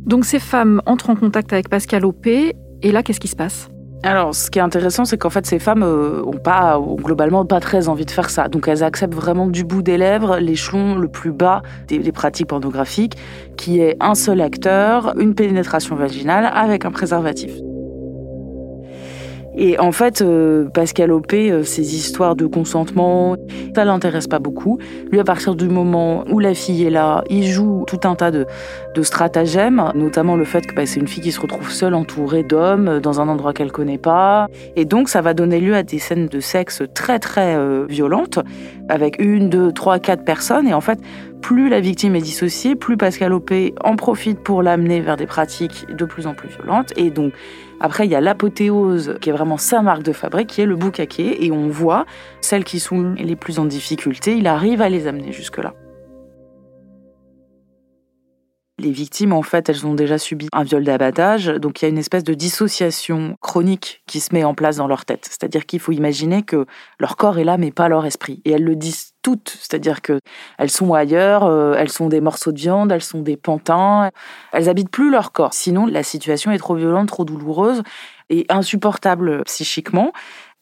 Donc 0.07 0.25
ces 0.25 0.39
femmes 0.39 0.81
entrent 0.87 1.11
en 1.11 1.17
contact 1.17 1.53
avec 1.53 1.69
Pascal 1.69 2.05
Opé, 2.05 2.55
et 2.83 2.93
là, 2.93 3.03
qu'est-ce 3.03 3.21
qui 3.21 3.29
se 3.29 3.37
passe? 3.37 3.69
Alors, 4.07 4.35
ce 4.35 4.51
qui 4.51 4.59
est 4.59 4.63
intéressant, 4.63 5.05
c'est 5.05 5.19
qu'en 5.19 5.31
fait, 5.31 5.47
ces 5.47 5.59
femmes 5.59 5.83
euh, 5.83 6.23
ont 6.25 6.39
pas, 6.39 6.79
ont 6.79 6.97
globalement 6.97 7.45
pas 7.45 7.61
très 7.61 7.89
envie 7.89 8.05
de 8.05 8.11
faire 8.11 8.31
ça. 8.31 8.49
Donc, 8.49 8.69
elles 8.69 8.83
acceptent 8.83 9.15
vraiment 9.15 9.47
du 9.47 9.65
bout 9.65 9.83
des 9.83 9.99
lèvres 9.99 10.39
l'échelon 10.39 10.97
le 10.97 11.09
plus 11.09 11.33
bas 11.33 11.63
des, 11.89 11.99
des, 11.99 12.13
pratiques 12.13 12.49
pornographiques, 12.49 13.17
qui 13.57 13.81
est 13.81 13.97
un 14.01 14.15
seul 14.15 14.41
acteur, 14.41 15.15
une 15.19 15.35
pénétration 15.35 15.97
vaginale 15.97 16.51
avec 16.55 16.85
un 16.85 16.91
préservatif. 16.91 17.51
Et 19.57 19.79
en 19.79 19.91
fait, 19.91 20.21
euh, 20.21 20.69
Pascal 20.69 21.11
Opé, 21.11 21.51
euh, 21.51 21.63
ces 21.65 21.95
histoires 21.95 22.37
de 22.37 22.45
consentement, 22.47 23.37
ça 23.75 23.85
l'intéresse 23.85 24.27
pas 24.27 24.39
beaucoup. 24.39 24.79
Lui, 25.11 25.19
à 25.19 25.25
partir 25.25 25.55
du 25.55 25.69
moment 25.69 26.25
où 26.31 26.39
la 26.39 26.53
fille 26.53 26.85
est 26.85 26.91
là, 26.91 27.25
il 27.31 27.47
joue 27.47 27.85
tout 27.87 28.01
un 28.05 28.15
tas 28.15 28.31
de, 28.31 28.47
stratagèmes, 29.03 29.93
notamment 29.95 30.37
le 30.37 30.45
fait 30.45 30.67
que 30.67 30.75
bah, 30.75 30.85
c'est 30.85 31.01
une 31.01 31.09
fille 31.09 31.23
qui 31.23 31.33
se 31.33 31.41
retrouve 31.41 31.71
seule, 31.71 31.95
entourée 31.95 32.43
d'hommes, 32.43 32.89
euh, 32.89 33.01
dans 33.01 33.21
un 33.21 33.29
endroit 33.29 33.55
qu'elle 33.55 33.73
connaît 33.73 33.99
pas. 33.99 34.49
Et 34.77 34.85
donc, 34.85 35.09
ça 35.09 35.23
va 35.23 35.33
donner 35.33 35.59
lieu 35.59 35.75
à 35.75 35.83
des 35.83 35.99
scènes 35.99 36.27
de 36.27 36.41
sexe 36.41 36.83
très, 36.95 37.19
très 37.19 37.57
violentes, 37.87 38.39
avec 38.89 39.17
une, 39.19 39.49
deux, 39.49 39.73
trois, 39.73 39.99
quatre 39.99 40.25
personnes. 40.25 40.69
Et 40.69 40.75
en 40.75 40.81
fait, 40.81 40.99
plus 41.41 41.69
la 41.69 41.81
victime 41.81 42.17
est 42.17 42.21
dissociée, 42.21 42.75
plus 42.75 42.97
Pascal 42.97 43.33
Opé 43.33 43.75
en 43.83 43.97
profite 43.97 44.41
pour 44.41 44.63
l'amener 44.63 45.01
vers 45.01 45.17
des 45.17 45.27
pratiques 45.27 45.87
de 45.95 46.05
plus 46.05 46.27
en 46.27 46.35
plus 46.35 46.49
violentes. 46.49 46.93
Et 46.97 47.11
donc, 47.11 47.33
après, 47.81 48.07
il 48.07 48.11
y 48.11 48.15
a 48.15 48.21
l'apothéose, 48.21 49.19
qui 49.21 49.31
est 49.31 49.33
vraiment 49.33 49.59
sa 49.59 49.83
marque 49.83 50.03
de 50.03 50.13
fabrique, 50.13 50.49
qui 50.49 50.61
est 50.63 50.67
le 50.67 50.77
boucaquet, 50.77 51.45
et 51.45 51.53
on 51.53 51.69
voit 51.69 52.07
celles 52.41 52.65
qui 52.65 52.81
sont 52.81 53.15
les 53.19 53.37
plus 53.37 53.59
en 53.59 53.65
difficulté, 53.65 54.37
il 54.37 54.47
arrive 54.47 54.81
à 54.83 54.89
les 54.89 55.07
amener 55.07 55.33
jusque-là. 55.33 55.75
Les 58.79 58.91
victimes, 58.91 59.33
en 59.33 59.43
fait, 59.43 59.71
elles 59.71 59.87
ont 59.87 59.95
déjà 59.95 60.19
subi 60.19 60.49
un 60.53 60.63
viol 60.63 60.85
d'abattage, 60.85 61.47
donc 61.47 61.81
il 61.81 61.87
y 61.87 61.87
a 61.87 61.89
une 61.89 61.97
espèce 61.97 62.25
de 62.25 62.35
dissociation 62.35 63.39
chronique 63.41 64.03
qui 64.07 64.21
se 64.21 64.35
met 64.35 64.45
en 64.45 64.53
place 64.53 64.77
dans 64.77 64.87
leur 64.87 65.07
tête. 65.07 65.25
C'est-à-dire 65.25 65.65
qu'il 65.65 65.81
faut 65.81 65.93
imaginer 65.93 66.43
que 66.43 66.67
leur 67.01 67.17
corps 67.17 67.39
est 67.39 67.45
là, 67.45 67.57
mais 67.57 67.71
pas 67.71 67.89
leur 67.89 68.05
esprit. 68.05 68.43
Et 68.45 68.51
elles 68.51 68.65
le 68.65 68.77
disent 68.77 69.15
toutes, 69.23 69.57
c'est-à-dire 69.59 70.03
que 70.03 70.21
elles 70.59 70.71
sont 70.71 70.93
ailleurs, 70.93 71.45
euh, 71.45 71.75
elles 71.79 71.91
sont 71.91 72.09
des 72.09 72.21
morceaux 72.21 72.53
de 72.53 72.59
viande, 72.59 72.93
elles 72.93 73.03
sont 73.03 73.23
des 73.23 73.39
pantins, 73.39 74.11
elles 74.53 74.69
habitent 74.69 74.91
plus 74.91 75.11
leur 75.11 75.33
corps. 75.33 75.55
Sinon, 75.55 75.87
la 75.87 76.03
situation 76.03 76.51
est 76.51 76.59
trop 76.59 76.75
violente, 76.75 77.09
trop 77.09 77.25
douloureuse 77.25 77.83
et 78.29 78.45
insupportable 78.51 79.43
psychiquement. 79.45 80.13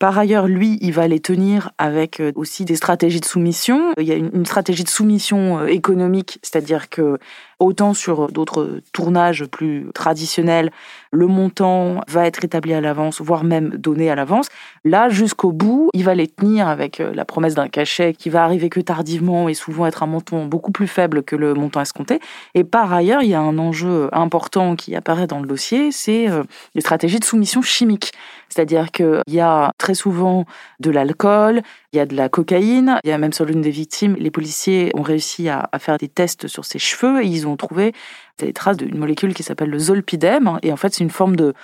Par 0.01 0.19
ailleurs, 0.19 0.49
lui, 0.49 0.77
il 0.81 0.93
va 0.93 1.07
les 1.07 1.21
tenir 1.21 1.71
avec 1.79 2.21
euh, 2.21 2.33
aussi 2.35 2.65
des 2.65 2.75
stratégies 2.75 3.21
de 3.21 3.25
soumission. 3.25 3.93
Il 3.97 4.05
y 4.05 4.13
a 4.13 4.17
une 4.17 4.45
stratégie 4.45 4.83
de 4.83 4.89
soumission 4.89 5.61
euh, 5.61 5.67
économique, 5.67 6.39
c'est-à-dire 6.43 6.91
que 6.91 7.19
autant 7.59 7.95
sur 7.95 8.31
d'autres 8.31 8.81
tournages 8.93 9.45
plus 9.47 9.87
traditionnels, 9.95 10.71
le 11.13 11.27
montant 11.27 12.01
va 12.09 12.27
être 12.27 12.45
établi 12.45 12.75
à 12.75 12.81
l'avance, 12.81 13.21
voire 13.21 13.45
même 13.45 13.71
donné 13.71 14.11
à 14.11 14.15
l'avance. 14.15 14.49
Là, 14.85 15.09
jusqu'au 15.09 15.53
bout, 15.53 15.91
il 15.95 16.05
va 16.05 16.15
les 16.15 16.27
tenir 16.27 16.69
avec 16.69 17.01
euh, 17.01 17.13
la 17.15 17.25
promesse 17.25 17.55
d'un 17.55 17.69
cachet 17.69 18.13
qui 18.13 18.31
va 18.31 18.45
arriver 18.45 18.69
que 18.69 18.81
tardivement 18.81 19.49
et 19.49 19.55
souvent 19.55 19.87
être 19.87 20.03
un 20.03 20.07
montant 20.07 20.45
beaucoup 20.45 20.73
plus 20.73 20.89
faible 20.89 21.23
que 21.23 21.37
le 21.37 21.55
montant 21.55 21.81
escompté. 21.81 22.21
Et 22.55 22.65
par 22.65 22.93
ailleurs, 22.93 23.23
il 23.23 23.31
y 23.31 23.35
a 23.35 23.41
un 23.41 23.59
enjeu 23.59 24.09
important 24.13 24.77
qui 24.77 24.95
apparaît 24.97 25.27
dans 25.27 25.41
le 25.41 25.47
dossier, 25.47 25.93
c'est 25.93 26.27
les 26.75 26.81
stratégies 26.81 27.19
de 27.19 27.25
soumission 27.25 27.63
chimique. 27.63 28.13
C'est-à-dire 28.49 28.91
qu'il 28.93 29.23
y 29.27 29.41
a 29.41 29.73
très 29.79 29.95
souvent 29.95 30.45
de 30.81 30.91
l'alcool, 30.91 31.63
il 31.93 31.97
y 31.97 32.01
a 32.01 32.07
de 32.07 32.15
la 32.15 32.29
cocaïne, 32.29 33.01
il 33.05 33.11
y 33.11 33.13
a 33.13 33.19
même 33.19 33.33
sur 33.33 33.45
l'une 33.45 33.61
des 33.61 33.71
victimes, 33.71 34.17
les 34.19 34.31
policiers 34.31 34.91
ont 34.95 35.03
réussi 35.03 35.49
à, 35.49 35.69
faire 35.79 35.99
des 35.99 36.09
tests 36.09 36.47
sur 36.47 36.65
ses 36.65 36.79
cheveux 36.79 37.25
ils 37.45 37.49
ont 37.49 37.57
trouvé 37.57 37.93
des 38.39 38.53
traces 38.53 38.77
d'une 38.77 38.99
molécule 38.99 39.35
qui 39.35 39.43
s'appelle 39.43 39.71
le 39.71 39.79
zolpidem. 39.79 40.49
Hein, 40.49 40.59
et 40.63 40.73
en 40.73 40.77
fait, 40.77 40.95
c'est 40.95 41.05
une 41.05 41.11
forme 41.11 41.37
de, 41.37 41.55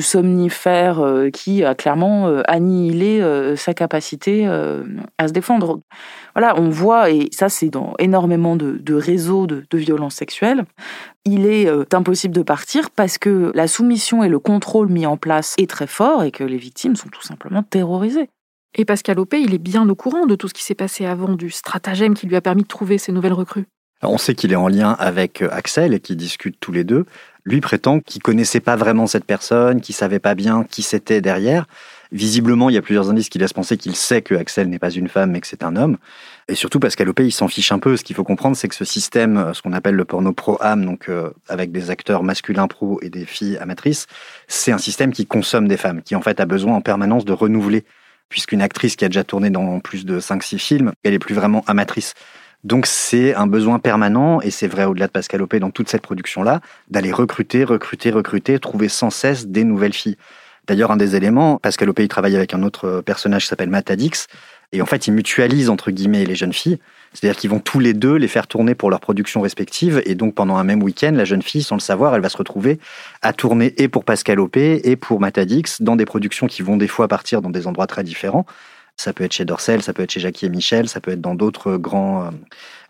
somnifère 0.00 0.98
euh, 1.00 1.30
qui 1.30 1.64
a 1.64 1.74
clairement 1.74 2.26
euh, 2.26 2.42
annihilé 2.48 3.20
euh, 3.20 3.54
sa 3.54 3.74
capacité 3.74 4.46
à 4.46 5.28
se 5.28 5.32
défendre. 5.32 5.80
Voilà, 6.34 6.58
on 6.58 6.68
voit, 6.68 7.10
et 7.10 7.28
ça 7.32 7.48
c'est 7.48 7.68
dans 7.68 7.94
énormément 7.98 8.56
de, 8.56 8.94
réseaux 8.94 9.46
de, 9.46 9.64
de 9.68 9.78
violences 9.78 10.16
sexuelles, 10.16 10.64
il 11.24 11.46
est 11.46 11.94
impossible 11.94 12.34
de 12.34 12.42
partir 12.42 12.90
parce 12.90 13.18
que 13.18 13.52
la 13.54 13.68
soumission 13.68 14.22
et 14.22 14.28
le 14.28 14.38
contrôle 14.38 14.88
mis 14.88 15.06
en 15.06 15.16
place 15.16 15.54
est 15.58 15.68
très 15.68 15.86
fort 15.86 16.22
et 16.22 16.30
que 16.30 16.44
les 16.44 16.56
victimes 16.56 16.96
sont 16.96 17.08
tout 17.08 17.22
simplement 17.22 17.62
terrorisées. 17.62 18.30
Et 18.74 18.84
Pascal 18.84 19.18
Opé, 19.18 19.40
il 19.40 19.54
est 19.54 19.58
bien 19.58 19.88
au 19.88 19.94
courant 19.94 20.26
de 20.26 20.34
tout 20.34 20.48
ce 20.48 20.54
qui 20.54 20.62
s'est 20.62 20.74
passé 20.74 21.06
avant, 21.06 21.34
du 21.34 21.50
stratagème 21.50 22.14
qui 22.14 22.26
lui 22.26 22.36
a 22.36 22.40
permis 22.40 22.62
de 22.62 22.68
trouver 22.68 22.98
ces 22.98 23.12
nouvelles 23.12 23.32
recrues. 23.32 23.66
On 24.02 24.18
sait 24.18 24.34
qu'il 24.34 24.52
est 24.52 24.56
en 24.56 24.68
lien 24.68 24.92
avec 24.98 25.42
Axel 25.42 25.94
et 25.94 26.00
qu'ils 26.00 26.16
discutent 26.16 26.60
tous 26.60 26.72
les 26.72 26.84
deux. 26.84 27.04
Lui 27.44 27.60
prétend 27.60 28.00
qu'il 28.00 28.22
connaissait 28.22 28.60
pas 28.60 28.76
vraiment 28.76 29.06
cette 29.06 29.24
personne, 29.24 29.80
qu'il 29.80 29.94
savait 29.94 30.18
pas 30.18 30.34
bien 30.34 30.64
qui 30.64 30.82
c'était 30.82 31.20
derrière. 31.20 31.66
Visiblement, 32.10 32.70
il 32.70 32.74
y 32.74 32.78
a 32.78 32.82
plusieurs 32.82 33.10
indices 33.10 33.28
qui 33.28 33.38
laissent 33.38 33.52
penser 33.52 33.76
qu'il 33.76 33.94
sait 33.94 34.22
que 34.22 34.34
Axel 34.34 34.68
n'est 34.68 34.78
pas 34.78 34.90
une 34.90 35.08
femme, 35.08 35.32
mais 35.32 35.40
que 35.40 35.46
c'est 35.46 35.62
un 35.62 35.76
homme. 35.76 35.98
Et 36.48 36.54
surtout 36.54 36.78
qu'à 36.78 37.04
l'OP, 37.04 37.20
il 37.20 37.32
s'en 37.32 37.48
fiche 37.48 37.70
un 37.70 37.78
peu. 37.78 37.96
Ce 37.96 38.04
qu'il 38.04 38.16
faut 38.16 38.24
comprendre, 38.24 38.56
c'est 38.56 38.68
que 38.68 38.74
ce 38.74 38.84
système, 38.84 39.52
ce 39.52 39.60
qu'on 39.60 39.74
appelle 39.74 39.94
le 39.94 40.04
porno 40.06 40.32
pro-âme, 40.32 40.84
donc 40.84 41.08
euh, 41.08 41.30
avec 41.48 41.70
des 41.70 41.90
acteurs 41.90 42.22
masculins 42.22 42.66
pro 42.66 42.98
et 43.02 43.10
des 43.10 43.26
filles 43.26 43.58
amatrices, 43.58 44.06
c'est 44.46 44.72
un 44.72 44.78
système 44.78 45.12
qui 45.12 45.26
consomme 45.26 45.68
des 45.68 45.76
femmes, 45.76 46.02
qui 46.02 46.16
en 46.16 46.22
fait 46.22 46.40
a 46.40 46.46
besoin 46.46 46.76
en 46.76 46.80
permanence 46.80 47.24
de 47.24 47.32
renouveler. 47.32 47.84
Puisqu'une 48.30 48.60
actrice 48.60 48.96
qui 48.96 49.06
a 49.06 49.08
déjà 49.08 49.24
tourné 49.24 49.48
dans 49.48 49.80
plus 49.80 50.04
de 50.04 50.20
5-6 50.20 50.58
films, 50.58 50.92
elle 51.02 51.14
est 51.14 51.18
plus 51.18 51.34
vraiment 51.34 51.64
amatrice. 51.66 52.14
Donc 52.64 52.86
c'est 52.86 53.34
un 53.34 53.46
besoin 53.46 53.78
permanent, 53.78 54.40
et 54.40 54.50
c'est 54.50 54.66
vrai 54.66 54.84
au-delà 54.84 55.06
de 55.06 55.12
Pascal 55.12 55.42
Opé 55.42 55.60
dans 55.60 55.70
toute 55.70 55.88
cette 55.88 56.02
production-là, 56.02 56.60
d'aller 56.90 57.12
recruter, 57.12 57.64
recruter, 57.64 58.10
recruter, 58.10 58.58
trouver 58.58 58.88
sans 58.88 59.10
cesse 59.10 59.46
des 59.46 59.64
nouvelles 59.64 59.92
filles. 59.92 60.16
D'ailleurs, 60.66 60.90
un 60.90 60.96
des 60.96 61.16
éléments, 61.16 61.58
Pascal 61.58 61.88
Opé 61.88 62.02
il 62.02 62.08
travaille 62.08 62.36
avec 62.36 62.52
un 62.54 62.62
autre 62.62 63.00
personnage 63.00 63.42
qui 63.42 63.48
s'appelle 63.48 63.70
Matadix, 63.70 64.26
et 64.72 64.82
en 64.82 64.86
fait 64.86 65.06
il 65.06 65.12
mutualise 65.12 65.70
entre 65.70 65.90
guillemets 65.90 66.26
les 66.26 66.34
jeunes 66.34 66.52
filles, 66.52 66.78
c'est-à-dire 67.14 67.40
qu'ils 67.40 67.48
vont 67.48 67.60
tous 67.60 67.78
les 67.78 67.94
deux 67.94 68.16
les 68.16 68.28
faire 68.28 68.46
tourner 68.46 68.74
pour 68.74 68.90
leur 68.90 69.00
production 69.00 69.40
respective, 69.40 70.02
et 70.04 70.14
donc 70.14 70.34
pendant 70.34 70.56
un 70.56 70.64
même 70.64 70.82
week-end, 70.82 71.12
la 71.14 71.24
jeune 71.24 71.42
fille, 71.42 71.62
sans 71.62 71.76
le 71.76 71.80
savoir, 71.80 72.14
elle 72.14 72.20
va 72.20 72.28
se 72.28 72.36
retrouver 72.36 72.80
à 73.22 73.32
tourner 73.32 73.72
et 73.80 73.88
pour 73.88 74.04
Pascal 74.04 74.40
Opé 74.40 74.80
et 74.84 74.96
pour 74.96 75.20
Matadix 75.20 75.80
dans 75.80 75.96
des 75.96 76.04
productions 76.04 76.48
qui 76.48 76.62
vont 76.62 76.76
des 76.76 76.88
fois 76.88 77.08
partir 77.08 77.40
dans 77.40 77.50
des 77.50 77.66
endroits 77.66 77.86
très 77.86 78.02
différents. 78.02 78.44
Ça 78.98 79.12
peut 79.12 79.22
être 79.22 79.32
chez 79.32 79.44
Dorsel, 79.44 79.80
ça 79.80 79.92
peut 79.92 80.02
être 80.02 80.10
chez 80.10 80.18
Jackie 80.18 80.46
et 80.46 80.48
Michel, 80.48 80.88
ça 80.88 81.00
peut 81.00 81.12
être 81.12 81.20
dans 81.20 81.36
d'autres 81.36 81.76
grands, 81.76 82.24
euh, 82.24 82.30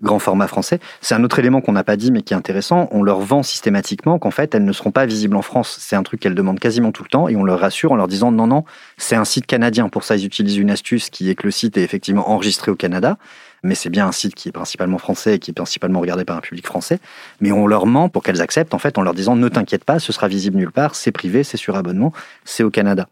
grands 0.03 0.19
formats 0.19 0.47
français. 0.47 0.81
C'est 1.03 1.15
un 1.15 1.23
autre 1.23 1.39
élément 1.39 1.61
qu'on 1.61 1.73
n'a 1.73 1.85
pas 1.85 1.97
dit 1.97 2.11
mais 2.11 2.23
qui 2.23 2.33
est 2.33 2.37
intéressant. 2.37 2.89
On 2.93 3.03
leur 3.03 3.21
vend 3.21 3.43
systématiquement 3.43 4.19
qu'en 4.19 4.31
fait, 4.31 4.55
elles 4.55 4.65
ne 4.65 4.73
seront 4.73 4.91
pas 4.91 5.05
visibles 5.05 5.37
en 5.37 5.43
France. 5.43 5.77
C'est 5.81 5.97
un 5.97 6.03
truc 6.03 6.21
qu'elles 6.21 6.35
demandent 6.35 6.61
quasiment 6.61 6.93
tout 6.93 7.03
le 7.03 7.11
temps 7.11 7.29
et 7.29 7.37
on 7.37 7.45
leur 7.45 7.61
rassure 7.61 7.93
en 7.93 7.97
leur 7.97 8.09
disant 8.09 8.33
non, 8.33 8.47
non, 8.47 8.65
c'est 8.97 9.17
un 9.17 9.27
site 9.27 9.45
canadien. 9.45 9.91
Pour 9.91 10.03
ça, 10.03 10.17
ils 10.17 10.25
utilisent 10.25 10.57
une 10.57 10.71
astuce 10.71 11.11
qui 11.11 11.29
est 11.29 11.35
que 11.35 11.45
le 11.45 11.51
site 11.51 11.77
est 11.77 11.83
effectivement 11.83 12.31
enregistré 12.31 12.71
au 12.71 12.77
Canada 12.77 13.19
mais 13.65 13.75
c'est 13.75 13.91
bien 13.91 14.07
un 14.07 14.13
site 14.13 14.35
qui 14.37 14.49
est 14.49 14.53
principalement 14.53 14.99
français 14.99 15.35
et 15.35 15.39
qui 15.39 15.51
est 15.51 15.55
principalement 15.55 16.01
regardé 16.01 16.25
par 16.25 16.37
un 16.37 16.41
public 16.41 16.65
français. 16.65 17.01
Mais 17.41 17.53
on 17.53 17.67
leur 17.67 17.87
ment 17.87 18.09
pour 18.09 18.23
qu'elles 18.23 18.41
acceptent, 18.41 18.73
en 18.73 18.79
fait, 18.79 18.99
en 18.99 19.03
leur 19.03 19.15
disant 19.15 19.37
ne 19.37 19.49
t'inquiète 19.49 19.85
pas, 19.85 19.99
ce 19.99 20.13
sera 20.13 20.29
visible 20.29 20.57
nulle 20.57 20.71
part, 20.71 20.95
c'est 20.95 21.13
privé, 21.13 21.43
c'est 21.43 21.57
sur 21.57 21.77
abonnement, 21.77 22.13
c'est 22.45 22.63
au 22.63 22.71
Canada. 22.71 23.09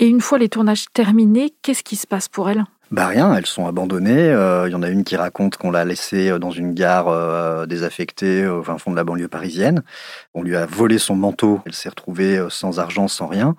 Et 0.00 0.06
une 0.06 0.20
fois 0.20 0.38
les 0.38 0.48
tournages 0.48 0.86
terminés, 0.94 1.52
qu'est-ce 1.62 1.82
qui 1.82 1.96
se 1.96 2.06
passe 2.06 2.28
pour 2.28 2.48
elles? 2.48 2.64
Bah 2.92 3.08
rien, 3.08 3.34
elles 3.34 3.46
sont 3.46 3.66
abandonnées. 3.66 4.30
Euh, 4.30 4.66
il 4.68 4.72
y 4.72 4.74
en 4.74 4.82
a 4.82 4.88
une 4.88 5.04
qui 5.04 5.16
raconte 5.16 5.58
qu'on 5.58 5.70
l'a 5.70 5.84
laissée 5.84 6.30
euh, 6.30 6.38
dans 6.38 6.52
une 6.52 6.72
gare 6.72 7.08
euh, 7.08 7.66
désaffectée 7.66 8.46
au 8.46 8.62
fond 8.62 8.92
de 8.92 8.96
la 8.96 9.04
banlieue 9.04 9.28
parisienne. 9.28 9.82
On 10.32 10.42
lui 10.42 10.56
a 10.56 10.64
volé 10.64 10.98
son 10.98 11.14
manteau. 11.14 11.60
Elle 11.66 11.74
s'est 11.74 11.90
retrouvée 11.90 12.42
sans 12.48 12.78
argent, 12.78 13.08
sans 13.08 13.26
rien. 13.26 13.56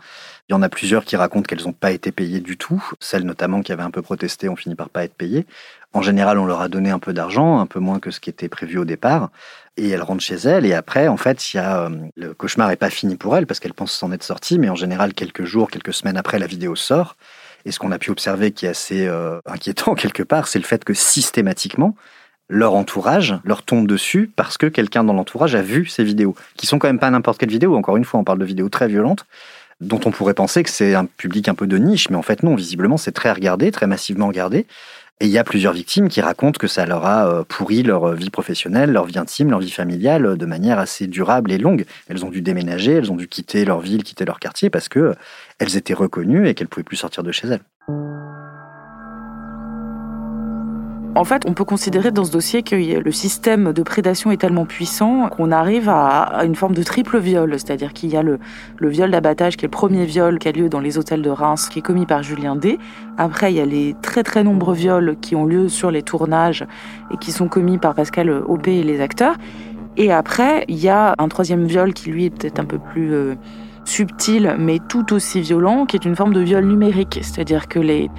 Il 0.47 0.53
y 0.53 0.55
en 0.55 0.63
a 0.63 0.69
plusieurs 0.69 1.05
qui 1.05 1.15
racontent 1.15 1.43
qu'elles 1.43 1.65
n'ont 1.65 1.73
pas 1.73 1.91
été 1.91 2.11
payées 2.11 2.39
du 2.39 2.57
tout. 2.57 2.83
Celles 2.99 3.23
notamment 3.23 3.61
qui 3.61 3.71
avaient 3.71 3.83
un 3.83 3.91
peu 3.91 4.01
protesté 4.01 4.49
ont 4.49 4.55
fini 4.55 4.73
par 4.73 4.89
pas 4.89 5.03
être 5.03 5.13
payées. 5.13 5.45
En 5.93 6.01
général, 6.01 6.37
on 6.37 6.45
leur 6.45 6.61
a 6.61 6.69
donné 6.69 6.91
un 6.91 6.99
peu 6.99 7.13
d'argent, 7.13 7.59
un 7.59 7.65
peu 7.65 7.79
moins 7.79 7.99
que 7.99 8.11
ce 8.11 8.19
qui 8.19 8.29
était 8.29 8.49
prévu 8.49 8.77
au 8.77 8.85
départ 8.85 9.31
et 9.79 9.89
elle 9.89 10.03
rentre 10.03 10.21
chez 10.21 10.35
elle. 10.35 10.65
Et 10.65 10.73
après, 10.73 11.07
en 11.07 11.17
fait, 11.17 11.41
euh, 11.55 11.89
le 12.15 12.33
cauchemar 12.33 12.67
n'est 12.67 12.75
pas 12.75 12.89
fini 12.89 13.15
pour 13.15 13.35
elle 13.35 13.47
parce 13.47 13.59
qu'elle 13.59 13.73
pense 13.73 13.91
s'en 13.91 14.11
être 14.11 14.23
sortie, 14.23 14.59
mais 14.59 14.69
en 14.69 14.75
général, 14.75 15.13
quelques 15.13 15.45
jours, 15.45 15.71
quelques 15.71 15.93
semaines 15.93 16.17
après, 16.17 16.37
la 16.37 16.47
vidéo 16.47 16.75
sort. 16.75 17.15
Et 17.65 17.71
ce 17.71 17.79
qu'on 17.79 17.91
a 17.91 17.97
pu 17.97 18.11
observer 18.11 18.51
qui 18.51 18.65
est 18.65 18.69
assez 18.69 19.07
euh, 19.07 19.39
inquiétant 19.45 19.95
quelque 19.95 20.23
part, 20.23 20.47
c'est 20.47 20.59
le 20.59 20.65
fait 20.65 20.83
que 20.83 20.93
systématiquement, 20.93 21.95
leur 22.49 22.73
entourage 22.73 23.35
leur 23.43 23.63
tombe 23.63 23.87
dessus 23.87 24.29
parce 24.35 24.57
que 24.57 24.65
quelqu'un 24.65 25.03
dans 25.03 25.13
l'entourage 25.13 25.55
a 25.55 25.61
vu 25.61 25.85
ces 25.85 26.03
vidéos, 26.03 26.35
qui 26.57 26.65
sont 26.65 26.79
quand 26.79 26.87
même 26.87 26.99
pas 26.99 27.11
n'importe 27.11 27.39
quelle 27.39 27.49
vidéo. 27.49 27.75
Encore 27.75 27.97
une 27.97 28.05
fois, 28.05 28.19
on 28.19 28.23
parle 28.23 28.39
de 28.39 28.45
vidéos 28.45 28.69
très 28.69 28.87
violentes, 28.87 29.25
dont 29.81 29.99
on 30.05 30.11
pourrait 30.11 30.33
penser 30.33 30.63
que 30.63 30.69
c'est 30.69 30.95
un 30.95 31.05
public 31.05 31.47
un 31.47 31.55
peu 31.55 31.67
de 31.67 31.77
niche, 31.77 32.09
mais 32.09 32.17
en 32.17 32.21
fait 32.21 32.43
non, 32.43 32.55
visiblement 32.55 32.97
c'est 32.97 33.11
très 33.11 33.31
regardé, 33.31 33.71
très 33.71 33.87
massivement 33.87 34.27
regardé. 34.27 34.65
Et 35.21 35.25
il 35.25 35.31
y 35.31 35.37
a 35.37 35.43
plusieurs 35.43 35.73
victimes 35.73 36.07
qui 36.07 36.21
racontent 36.21 36.57
que 36.57 36.67
ça 36.67 36.85
leur 36.85 37.05
a 37.05 37.27
euh, 37.27 37.43
pourri 37.43 37.83
leur 37.83 38.13
vie 38.13 38.29
professionnelle, 38.29 38.91
leur 38.91 39.05
vie 39.05 39.19
intime, 39.19 39.49
leur 39.49 39.59
vie 39.59 39.69
familiale 39.69 40.25
euh, 40.25 40.35
de 40.37 40.45
manière 40.45 40.79
assez 40.79 41.07
durable 41.07 41.51
et 41.51 41.57
longue. 41.57 41.85
Elles 42.07 42.23
ont 42.23 42.29
dû 42.29 42.41
déménager, 42.41 42.93
elles 42.93 43.11
ont 43.11 43.17
dû 43.17 43.27
quitter 43.27 43.65
leur 43.65 43.81
ville, 43.81 44.03
quitter 44.03 44.23
leur 44.23 44.39
quartier 44.39 44.69
parce 44.69 44.87
que 44.87 45.15
elles 45.57 45.75
étaient 45.75 45.93
reconnues 45.93 46.47
et 46.47 46.53
qu'elles 46.53 46.69
pouvaient 46.69 46.83
plus 46.83 46.95
sortir 46.95 47.23
de 47.23 47.33
chez 47.33 47.49
elles. 47.49 47.61
En 51.19 51.25
fait, 51.25 51.43
on 51.45 51.51
peut 51.51 51.65
considérer 51.65 52.11
dans 52.11 52.23
ce 52.23 52.31
dossier 52.31 52.63
que 52.63 52.77
le 52.77 53.11
système 53.11 53.73
de 53.73 53.83
prédation 53.83 54.31
est 54.31 54.37
tellement 54.37 54.65
puissant 54.65 55.27
qu'on 55.27 55.51
arrive 55.51 55.89
à 55.89 56.45
une 56.45 56.55
forme 56.55 56.73
de 56.73 56.81
triple 56.81 57.19
viol, 57.19 57.51
c'est-à-dire 57.55 57.91
qu'il 57.91 58.09
y 58.09 58.15
a 58.15 58.23
le, 58.23 58.39
viol 58.79 59.11
d'abattage 59.11 59.57
qui 59.57 59.65
est 59.65 59.67
le 59.67 59.71
premier 59.71 60.05
viol 60.05 60.39
qui 60.39 60.47
a 60.47 60.53
lieu 60.53 60.69
dans 60.69 60.79
les 60.79 60.97
hôtels 60.97 61.21
de 61.21 61.29
Reims, 61.29 61.67
qui 61.67 61.79
est 61.79 61.81
commis 61.81 62.05
par 62.05 62.23
Julien 62.23 62.55
D. 62.55 62.79
Après, 63.17 63.51
il 63.51 63.57
y 63.57 63.59
a 63.59 63.65
les 63.65 63.97
très 64.01 64.23
très 64.23 64.45
nombreux 64.45 64.73
viols 64.73 65.17
qui 65.19 65.35
ont 65.35 65.45
lieu 65.45 65.67
sur 65.67 65.91
les 65.91 66.03
tournages 66.03 66.65
et 67.11 67.17
qui 67.17 67.33
sont 67.33 67.49
commis 67.49 67.77
par 67.77 67.95
Pascal 67.95 68.29
Aubé 68.29 68.75
et 68.75 68.83
les 68.83 69.01
acteurs. 69.01 69.35
Et 69.97 70.13
après, 70.13 70.63
il 70.69 70.79
y 70.79 70.87
a 70.87 71.15
un 71.17 71.27
troisième 71.27 71.65
viol 71.65 71.93
qui 71.93 72.11
lui 72.11 72.27
est 72.27 72.29
peut-être 72.29 72.61
un 72.61 72.65
peu 72.65 72.79
plus 72.79 73.13
euh, 73.13 73.35
subtil, 73.83 74.55
mais 74.57 74.79
tout 74.87 75.11
aussi 75.11 75.41
violent, 75.41 75.85
qui 75.85 75.97
est 75.97 76.05
une 76.05 76.15
forme 76.15 76.33
de 76.33 76.39
viol 76.39 76.63
numérique, 76.63 77.19
c'est-à-dire 77.21 77.67
que 77.67 77.79
les 77.79 78.09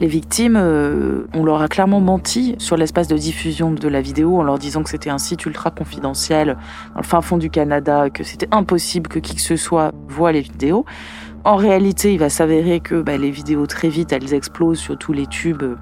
les 0.00 0.06
victimes, 0.06 0.56
euh, 0.56 1.26
on 1.34 1.44
leur 1.44 1.60
a 1.60 1.68
clairement 1.68 2.00
menti 2.00 2.54
sur 2.58 2.76
l'espace 2.76 3.08
de 3.08 3.16
diffusion 3.16 3.72
de 3.72 3.88
la 3.88 4.00
vidéo 4.00 4.38
en 4.38 4.42
leur 4.42 4.58
disant 4.58 4.82
que 4.82 4.90
c'était 4.90 5.10
un 5.10 5.18
site 5.18 5.44
ultra 5.46 5.70
confidentiel 5.70 6.56
dans 6.94 7.00
le 7.00 7.06
fin 7.06 7.20
fond 7.20 7.36
du 7.36 7.50
Canada, 7.50 8.08
que 8.10 8.22
c'était 8.22 8.48
impossible 8.52 9.08
que 9.08 9.18
qui 9.18 9.34
que 9.34 9.40
ce 9.40 9.56
soit 9.56 9.92
voit 10.08 10.32
les 10.32 10.40
vidéos. 10.40 10.84
En 11.44 11.56
réalité, 11.56 12.12
il 12.12 12.18
va 12.18 12.30
s'avérer 12.30 12.80
que 12.80 13.00
bah, 13.00 13.16
les 13.16 13.30
vidéos 13.30 13.66
très 13.66 13.88
vite, 13.88 14.12
elles 14.12 14.34
explosent 14.34 14.78
sur 14.78 14.96
tous 14.98 15.12
les 15.12 15.26
tubes 15.26 15.76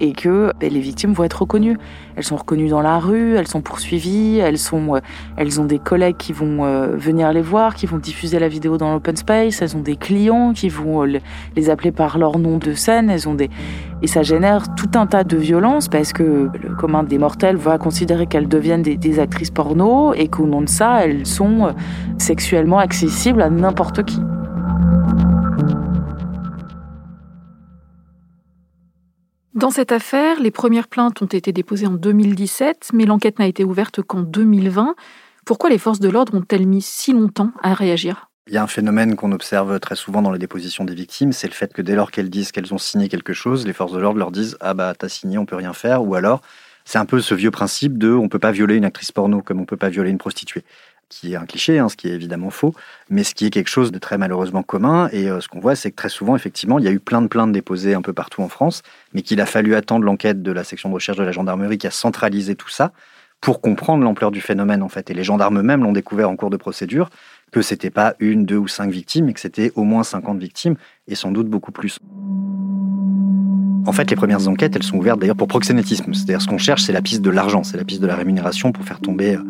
et 0.00 0.12
que 0.12 0.52
ben, 0.60 0.72
les 0.72 0.80
victimes 0.80 1.12
vont 1.12 1.24
être 1.24 1.40
reconnues. 1.40 1.78
Elles 2.16 2.24
sont 2.24 2.36
reconnues 2.36 2.68
dans 2.68 2.80
la 2.80 2.98
rue, 2.98 3.36
elles 3.36 3.48
sont 3.48 3.60
poursuivies, 3.60 4.38
elles, 4.38 4.58
sont, 4.58 4.96
euh, 4.96 5.00
elles 5.36 5.60
ont 5.60 5.64
des 5.64 5.78
collègues 5.78 6.16
qui 6.16 6.32
vont 6.32 6.64
euh, 6.64 6.96
venir 6.96 7.32
les 7.32 7.42
voir, 7.42 7.74
qui 7.74 7.86
vont 7.86 7.98
diffuser 7.98 8.38
la 8.38 8.48
vidéo 8.48 8.78
dans 8.78 8.92
l'open 8.92 9.16
space, 9.16 9.62
elles 9.62 9.76
ont 9.76 9.80
des 9.80 9.96
clients 9.96 10.52
qui 10.52 10.68
vont 10.68 11.04
euh, 11.04 11.18
les 11.56 11.70
appeler 11.70 11.92
par 11.92 12.18
leur 12.18 12.38
nom 12.38 12.58
de 12.58 12.74
scène, 12.74 13.10
elles 13.10 13.28
ont 13.28 13.34
des... 13.34 13.50
Et 14.02 14.06
ça 14.06 14.22
génère 14.22 14.74
tout 14.74 14.90
un 14.94 15.06
tas 15.06 15.24
de 15.24 15.36
violences 15.36 15.88
parce 15.88 16.12
que 16.12 16.50
le 16.62 16.74
commun 16.76 17.04
des 17.04 17.18
mortels 17.18 17.56
va 17.56 17.78
considérer 17.78 18.26
qu'elles 18.26 18.48
deviennent 18.48 18.82
des, 18.82 18.96
des 18.96 19.18
actrices 19.18 19.50
porno 19.50 20.12
et 20.12 20.28
qu'au 20.28 20.46
nom 20.46 20.60
de 20.60 20.68
ça, 20.68 21.04
elles 21.04 21.26
sont 21.26 21.74
sexuellement 22.18 22.78
accessibles 22.78 23.40
à 23.40 23.48
n'importe 23.48 24.04
qui. 24.04 24.20
Dans 29.64 29.70
cette 29.70 29.92
affaire, 29.92 30.40
les 30.40 30.50
premières 30.50 30.88
plaintes 30.88 31.22
ont 31.22 31.26
été 31.26 31.50
déposées 31.50 31.86
en 31.86 31.94
2017, 31.94 32.90
mais 32.92 33.06
l'enquête 33.06 33.38
n'a 33.38 33.46
été 33.46 33.64
ouverte 33.64 34.02
qu'en 34.02 34.20
2020. 34.20 34.94
Pourquoi 35.46 35.70
les 35.70 35.78
forces 35.78 36.00
de 36.00 36.10
l'ordre 36.10 36.34
ont-elles 36.34 36.66
mis 36.66 36.82
si 36.82 37.14
longtemps 37.14 37.50
à 37.62 37.72
réagir? 37.72 38.28
Il 38.46 38.52
y 38.52 38.58
a 38.58 38.62
un 38.62 38.66
phénomène 38.66 39.16
qu'on 39.16 39.32
observe 39.32 39.80
très 39.80 39.96
souvent 39.96 40.20
dans 40.20 40.32
les 40.32 40.38
dépositions 40.38 40.84
des 40.84 40.94
victimes, 40.94 41.32
c'est 41.32 41.46
le 41.46 41.54
fait 41.54 41.72
que 41.72 41.80
dès 41.80 41.94
lors 41.94 42.10
qu'elles 42.10 42.28
disent 42.28 42.52
qu'elles 42.52 42.74
ont 42.74 42.78
signé 42.78 43.08
quelque 43.08 43.32
chose, 43.32 43.66
les 43.66 43.72
forces 43.72 43.92
de 43.92 43.98
l'ordre 44.00 44.18
leur 44.18 44.32
disent 44.32 44.58
ah 44.60 44.74
bah 44.74 44.92
t'as 44.94 45.08
signé, 45.08 45.38
on 45.38 45.46
peut 45.46 45.56
rien 45.56 45.72
faire, 45.72 46.04
ou 46.04 46.14
alors 46.14 46.42
c'est 46.84 46.98
un 46.98 47.06
peu 47.06 47.22
ce 47.22 47.34
vieux 47.34 47.50
principe 47.50 47.96
de 47.96 48.12
on 48.12 48.28
peut 48.28 48.38
pas 48.38 48.52
violer 48.52 48.76
une 48.76 48.84
actrice 48.84 49.12
porno 49.12 49.40
comme 49.40 49.62
on 49.62 49.64
peut 49.64 49.78
pas 49.78 49.88
violer 49.88 50.10
une 50.10 50.18
prostituée 50.18 50.62
qui 51.08 51.32
est 51.32 51.36
un 51.36 51.46
cliché, 51.46 51.78
hein, 51.78 51.88
ce 51.88 51.96
qui 51.96 52.08
est 52.08 52.12
évidemment 52.12 52.50
faux, 52.50 52.74
mais 53.10 53.24
ce 53.24 53.34
qui 53.34 53.46
est 53.46 53.50
quelque 53.50 53.68
chose 53.68 53.92
de 53.92 53.98
très 53.98 54.18
malheureusement 54.18 54.62
commun. 54.62 55.08
Et 55.12 55.30
euh, 55.30 55.40
ce 55.40 55.48
qu'on 55.48 55.60
voit, 55.60 55.76
c'est 55.76 55.90
que 55.90 55.96
très 55.96 56.08
souvent, 56.08 56.36
effectivement, 56.36 56.78
il 56.78 56.84
y 56.84 56.88
a 56.88 56.92
eu 56.92 57.00
plein 57.00 57.22
de 57.22 57.28
plaintes 57.28 57.52
déposées 57.52 57.94
un 57.94 58.02
peu 58.02 58.12
partout 58.12 58.42
en 58.42 58.48
France, 58.48 58.82
mais 59.12 59.22
qu'il 59.22 59.40
a 59.40 59.46
fallu 59.46 59.74
attendre 59.74 60.04
l'enquête 60.04 60.42
de 60.42 60.52
la 60.52 60.64
section 60.64 60.88
de 60.88 60.94
recherche 60.94 61.18
de 61.18 61.24
la 61.24 61.32
gendarmerie 61.32 61.78
qui 61.78 61.86
a 61.86 61.90
centralisé 61.90 62.54
tout 62.54 62.68
ça 62.68 62.92
pour 63.40 63.60
comprendre 63.60 64.04
l'ampleur 64.04 64.30
du 64.30 64.40
phénomène, 64.40 64.82
en 64.82 64.88
fait. 64.88 65.10
Et 65.10 65.14
les 65.14 65.24
gendarmes 65.24 65.58
eux-mêmes 65.58 65.82
l'ont 65.82 65.92
découvert 65.92 66.30
en 66.30 66.36
cours 66.36 66.50
de 66.50 66.56
procédure, 66.56 67.10
que 67.52 67.62
c'était 67.62 67.90
pas 67.90 68.14
une, 68.18 68.46
deux 68.46 68.56
ou 68.56 68.68
cinq 68.68 68.90
victimes, 68.90 69.26
mais 69.26 69.34
que 69.34 69.40
c'était 69.40 69.70
au 69.74 69.84
moins 69.84 70.02
50 70.02 70.38
victimes, 70.38 70.76
et 71.08 71.14
sans 71.14 71.30
doute 71.30 71.48
beaucoup 71.48 71.72
plus. 71.72 71.98
En 73.86 73.92
fait, 73.92 74.08
les 74.08 74.16
premières 74.16 74.48
enquêtes, 74.48 74.76
elles 74.76 74.82
sont 74.82 74.96
ouvertes 74.96 75.20
d'ailleurs 75.20 75.36
pour 75.36 75.46
proxénétisme. 75.46 76.14
C'est-à-dire, 76.14 76.40
ce 76.40 76.46
qu'on 76.46 76.58
cherche, 76.58 76.82
c'est 76.82 76.92
la 76.92 77.02
piste 77.02 77.20
de 77.20 77.28
l'argent, 77.28 77.62
c'est 77.64 77.76
la 77.76 77.84
piste 77.84 78.00
de 78.00 78.06
la 78.06 78.16
rémunération 78.16 78.72
pour 78.72 78.84
faire 78.84 78.98
tomber, 78.98 79.36
euh, 79.36 79.42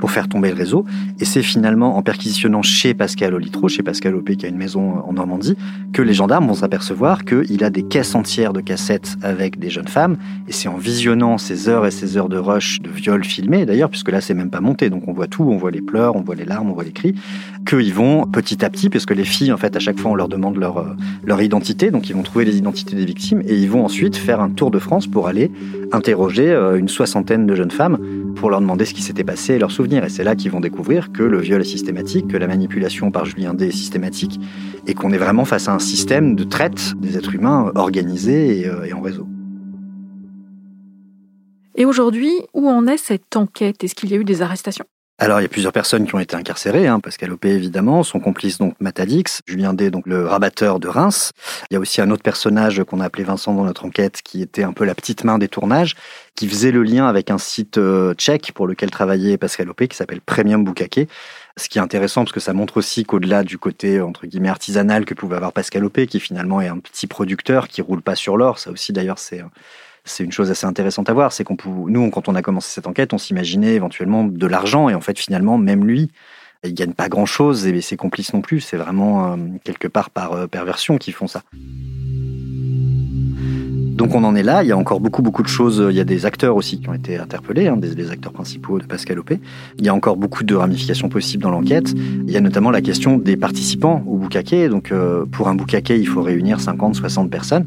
pour 0.00 0.10
faire 0.10 0.28
tomber 0.28 0.50
le 0.50 0.56
réseau. 0.56 0.84
Et 1.20 1.24
c'est 1.24 1.42
finalement 1.42 1.96
en 1.96 2.02
perquisitionnant 2.02 2.62
chez 2.62 2.94
Pascal 2.94 3.34
Olitro, 3.34 3.68
chez 3.68 3.84
Pascal 3.84 4.16
Opé, 4.16 4.36
qui 4.36 4.44
a 4.44 4.48
une 4.48 4.56
maison 4.56 4.98
en 5.06 5.12
Normandie, 5.12 5.56
que 5.92 6.02
les 6.02 6.14
gendarmes 6.14 6.48
vont 6.48 6.54
s'apercevoir 6.54 7.24
qu'il 7.24 7.62
a 7.62 7.70
des 7.70 7.84
caisses 7.84 8.16
entières 8.16 8.52
de 8.52 8.60
cassettes 8.60 9.16
avec 9.22 9.60
des 9.60 9.70
jeunes 9.70 9.86
femmes. 9.86 10.16
Et 10.48 10.52
c'est 10.52 10.68
en 10.68 10.78
visionnant 10.78 11.38
ces 11.38 11.68
heures 11.68 11.86
et 11.86 11.92
ces 11.92 12.16
heures 12.16 12.28
de 12.28 12.38
rush, 12.38 12.80
de 12.82 12.90
viol 12.90 13.24
filmés 13.24 13.66
d'ailleurs, 13.66 13.90
puisque 13.90 14.10
là, 14.10 14.20
c'est 14.20 14.34
même 14.34 14.50
pas 14.50 14.60
monté. 14.60 14.90
Donc 14.90 15.06
on 15.06 15.12
voit 15.12 15.28
tout, 15.28 15.44
on 15.44 15.58
voit 15.58 15.70
les 15.70 15.80
pleurs, 15.80 16.16
on 16.16 16.22
voit 16.22 16.34
les 16.34 16.44
larmes, 16.44 16.70
on 16.70 16.74
voit 16.74 16.84
les 16.84 16.92
cris, 16.92 17.14
qu'ils 17.68 17.94
vont 17.94 18.26
petit 18.26 18.64
à 18.64 18.70
petit, 18.70 18.90
puisque 18.90 19.12
les 19.12 19.24
filles, 19.24 19.52
en 19.52 19.56
fait, 19.56 19.76
à 19.76 19.78
chaque 19.78 20.00
fois, 20.00 20.10
on 20.10 20.16
leur 20.16 20.28
demande 20.28 20.56
leur, 20.56 20.78
euh, 20.78 20.96
leur 21.24 21.40
identité. 21.40 21.92
Donc 21.92 22.10
ils 22.10 22.16
vont 22.16 22.22
trouver 22.22 22.44
les 22.44 22.56
identités 22.56 22.96
des 22.96 23.04
victimes 23.04 23.42
et 23.46 23.56
ils 23.56 23.70
vont 23.70 23.75
ensuite 23.84 24.16
faire 24.16 24.40
un 24.40 24.50
tour 24.50 24.70
de 24.70 24.78
France 24.78 25.06
pour 25.06 25.28
aller 25.28 25.50
interroger 25.92 26.50
euh, 26.50 26.78
une 26.78 26.88
soixantaine 26.88 27.46
de 27.46 27.54
jeunes 27.54 27.70
femmes 27.70 27.98
pour 28.34 28.50
leur 28.50 28.60
demander 28.60 28.84
ce 28.84 28.94
qui 28.94 29.02
s'était 29.02 29.24
passé 29.24 29.54
et 29.54 29.58
leurs 29.58 29.70
souvenirs. 29.70 30.04
Et 30.04 30.08
c'est 30.08 30.24
là 30.24 30.34
qu'ils 30.34 30.50
vont 30.50 30.60
découvrir 30.60 31.12
que 31.12 31.22
le 31.22 31.38
viol 31.40 31.60
est 31.60 31.64
systématique, 31.64 32.28
que 32.28 32.36
la 32.36 32.46
manipulation 32.46 33.10
par 33.10 33.24
Julien 33.24 33.54
D 33.54 33.66
est 33.66 33.70
systématique 33.70 34.40
et 34.86 34.94
qu'on 34.94 35.12
est 35.12 35.18
vraiment 35.18 35.44
face 35.44 35.68
à 35.68 35.74
un 35.74 35.78
système 35.78 36.36
de 36.36 36.44
traite 36.44 36.94
des 37.00 37.16
êtres 37.16 37.34
humains 37.34 37.72
organisé 37.74 38.60
et, 38.60 38.68
euh, 38.68 38.84
et 38.84 38.92
en 38.92 39.00
réseau. 39.00 39.26
Et 41.74 41.84
aujourd'hui, 41.84 42.32
où 42.54 42.68
en 42.68 42.86
est 42.86 42.96
cette 42.96 43.36
enquête? 43.36 43.84
Est-ce 43.84 43.94
qu'il 43.94 44.10
y 44.10 44.14
a 44.14 44.16
eu 44.16 44.24
des 44.24 44.40
arrestations? 44.40 44.86
Alors, 45.18 45.40
il 45.40 45.44
y 45.44 45.46
a 45.46 45.48
plusieurs 45.48 45.72
personnes 45.72 46.06
qui 46.06 46.14
ont 46.14 46.18
été 46.18 46.36
incarcérées. 46.36 46.86
Hein, 46.86 47.00
Pascal 47.00 47.32
Opé, 47.32 47.48
évidemment, 47.48 48.02
son 48.02 48.20
complice, 48.20 48.58
donc 48.58 48.74
Matadix, 48.80 49.40
Julien 49.46 49.72
D, 49.72 49.90
donc 49.90 50.06
le 50.06 50.26
rabatteur 50.26 50.78
de 50.78 50.88
Reims. 50.88 51.32
Il 51.70 51.74
y 51.74 51.76
a 51.78 51.80
aussi 51.80 52.02
un 52.02 52.10
autre 52.10 52.22
personnage 52.22 52.84
qu'on 52.84 53.00
a 53.00 53.06
appelé 53.06 53.24
Vincent 53.24 53.54
dans 53.54 53.64
notre 53.64 53.86
enquête, 53.86 54.20
qui 54.22 54.42
était 54.42 54.62
un 54.62 54.74
peu 54.74 54.84
la 54.84 54.94
petite 54.94 55.24
main 55.24 55.38
des 55.38 55.48
tournages, 55.48 55.94
qui 56.34 56.46
faisait 56.46 56.70
le 56.70 56.82
lien 56.82 57.06
avec 57.06 57.30
un 57.30 57.38
site 57.38 57.78
euh, 57.78 58.12
tchèque 58.12 58.52
pour 58.52 58.66
lequel 58.66 58.90
travaillait 58.90 59.38
Pascal 59.38 59.70
Opé, 59.70 59.88
qui 59.88 59.96
s'appelle 59.96 60.20
Premium 60.20 60.62
Bukake. 60.64 61.08
Ce 61.56 61.70
qui 61.70 61.78
est 61.78 61.80
intéressant, 61.80 62.24
parce 62.24 62.32
que 62.32 62.40
ça 62.40 62.52
montre 62.52 62.76
aussi 62.76 63.04
qu'au-delà 63.04 63.42
du 63.42 63.56
côté, 63.56 64.02
entre 64.02 64.26
guillemets, 64.26 64.50
artisanal 64.50 65.06
que 65.06 65.14
pouvait 65.14 65.36
avoir 65.36 65.54
Pascal 65.54 65.82
Opé, 65.86 66.06
qui 66.06 66.20
finalement 66.20 66.60
est 66.60 66.68
un 66.68 66.78
petit 66.78 67.06
producteur 67.06 67.68
qui 67.68 67.80
roule 67.80 68.02
pas 68.02 68.16
sur 68.16 68.36
l'or, 68.36 68.58
ça 68.58 68.70
aussi 68.70 68.92
d'ailleurs 68.92 69.18
c'est 69.18 69.42
c'est 70.06 70.24
une 70.24 70.32
chose 70.32 70.50
assez 70.50 70.66
intéressante 70.66 71.10
à 71.10 71.12
voir, 71.12 71.32
c'est 71.32 71.44
qu'on 71.44 71.56
nous, 71.88 72.10
quand 72.10 72.28
on 72.28 72.34
a 72.34 72.42
commencé 72.42 72.70
cette 72.70 72.86
enquête, 72.86 73.12
on 73.12 73.18
s'imaginait 73.18 73.74
éventuellement 73.74 74.24
de 74.24 74.46
l'argent, 74.46 74.88
et 74.88 74.94
en 74.94 75.00
fait, 75.00 75.18
finalement, 75.18 75.58
même 75.58 75.84
lui, 75.84 76.10
il 76.64 76.74
gagne 76.74 76.92
pas 76.92 77.08
grand-chose, 77.08 77.66
et 77.66 77.80
ses 77.80 77.96
complices 77.96 78.32
non 78.32 78.40
plus. 78.40 78.60
C'est 78.60 78.76
vraiment 78.76 79.32
euh, 79.32 79.36
quelque 79.64 79.88
part 79.88 80.10
par 80.10 80.32
euh, 80.32 80.46
perversion 80.46 80.96
qu'ils 80.96 81.14
font 81.14 81.26
ça. 81.26 81.42
Donc 83.96 84.14
on 84.14 84.24
en 84.24 84.36
est 84.36 84.42
là, 84.42 84.62
il 84.62 84.68
y 84.68 84.72
a 84.72 84.76
encore 84.76 85.00
beaucoup 85.00 85.22
beaucoup 85.22 85.42
de 85.42 85.48
choses, 85.48 85.82
il 85.88 85.96
y 85.96 86.00
a 86.00 86.04
des 86.04 86.26
acteurs 86.26 86.54
aussi 86.54 86.78
qui 86.78 86.88
ont 86.88 86.92
été 86.92 87.16
interpellés, 87.16 87.66
hein, 87.66 87.78
des, 87.78 88.10
acteurs 88.10 88.32
principaux 88.32 88.78
de 88.78 88.84
Pascal 88.84 89.18
Opé. 89.18 89.40
Il 89.78 89.86
y 89.86 89.88
a 89.88 89.94
encore 89.94 90.18
beaucoup 90.18 90.44
de 90.44 90.54
ramifications 90.54 91.08
possibles 91.08 91.42
dans 91.42 91.50
l'enquête. 91.50 91.94
Il 91.94 92.30
y 92.30 92.36
a 92.36 92.42
notamment 92.42 92.70
la 92.70 92.82
question 92.82 93.16
des 93.16 93.38
participants 93.38 94.04
au 94.06 94.16
boucaquet. 94.16 94.68
Donc 94.68 94.92
euh, 94.92 95.24
pour 95.24 95.48
un 95.48 95.54
boucaquet, 95.54 95.98
il 95.98 96.06
faut 96.06 96.20
réunir 96.20 96.60
50, 96.60 96.94
60 96.94 97.30
personnes. 97.30 97.66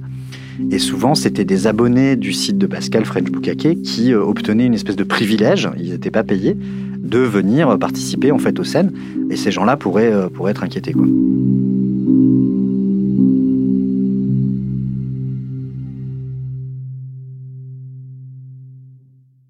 Et 0.71 0.79
souvent, 0.79 1.15
c'était 1.15 1.45
des 1.45 1.67
abonnés 1.67 2.15
du 2.15 2.33
site 2.33 2.57
de 2.57 2.67
Pascal 2.67 3.05
French 3.05 3.31
Bukake 3.31 3.81
qui 3.81 4.13
euh, 4.13 4.21
obtenaient 4.21 4.65
une 4.65 4.73
espèce 4.73 4.95
de 4.95 5.03
privilège, 5.03 5.69
ils 5.77 5.91
n'étaient 5.91 6.11
pas 6.11 6.23
payés, 6.23 6.55
de 6.99 7.19
venir 7.19 7.77
participer 7.79 8.31
en 8.31 8.39
fait 8.39 8.59
aux 8.59 8.63
scènes. 8.63 8.91
Et 9.29 9.35
ces 9.35 9.51
gens-là 9.51 9.77
pourraient, 9.77 10.11
euh, 10.13 10.47
être 10.47 10.63
inquiétés. 10.63 10.93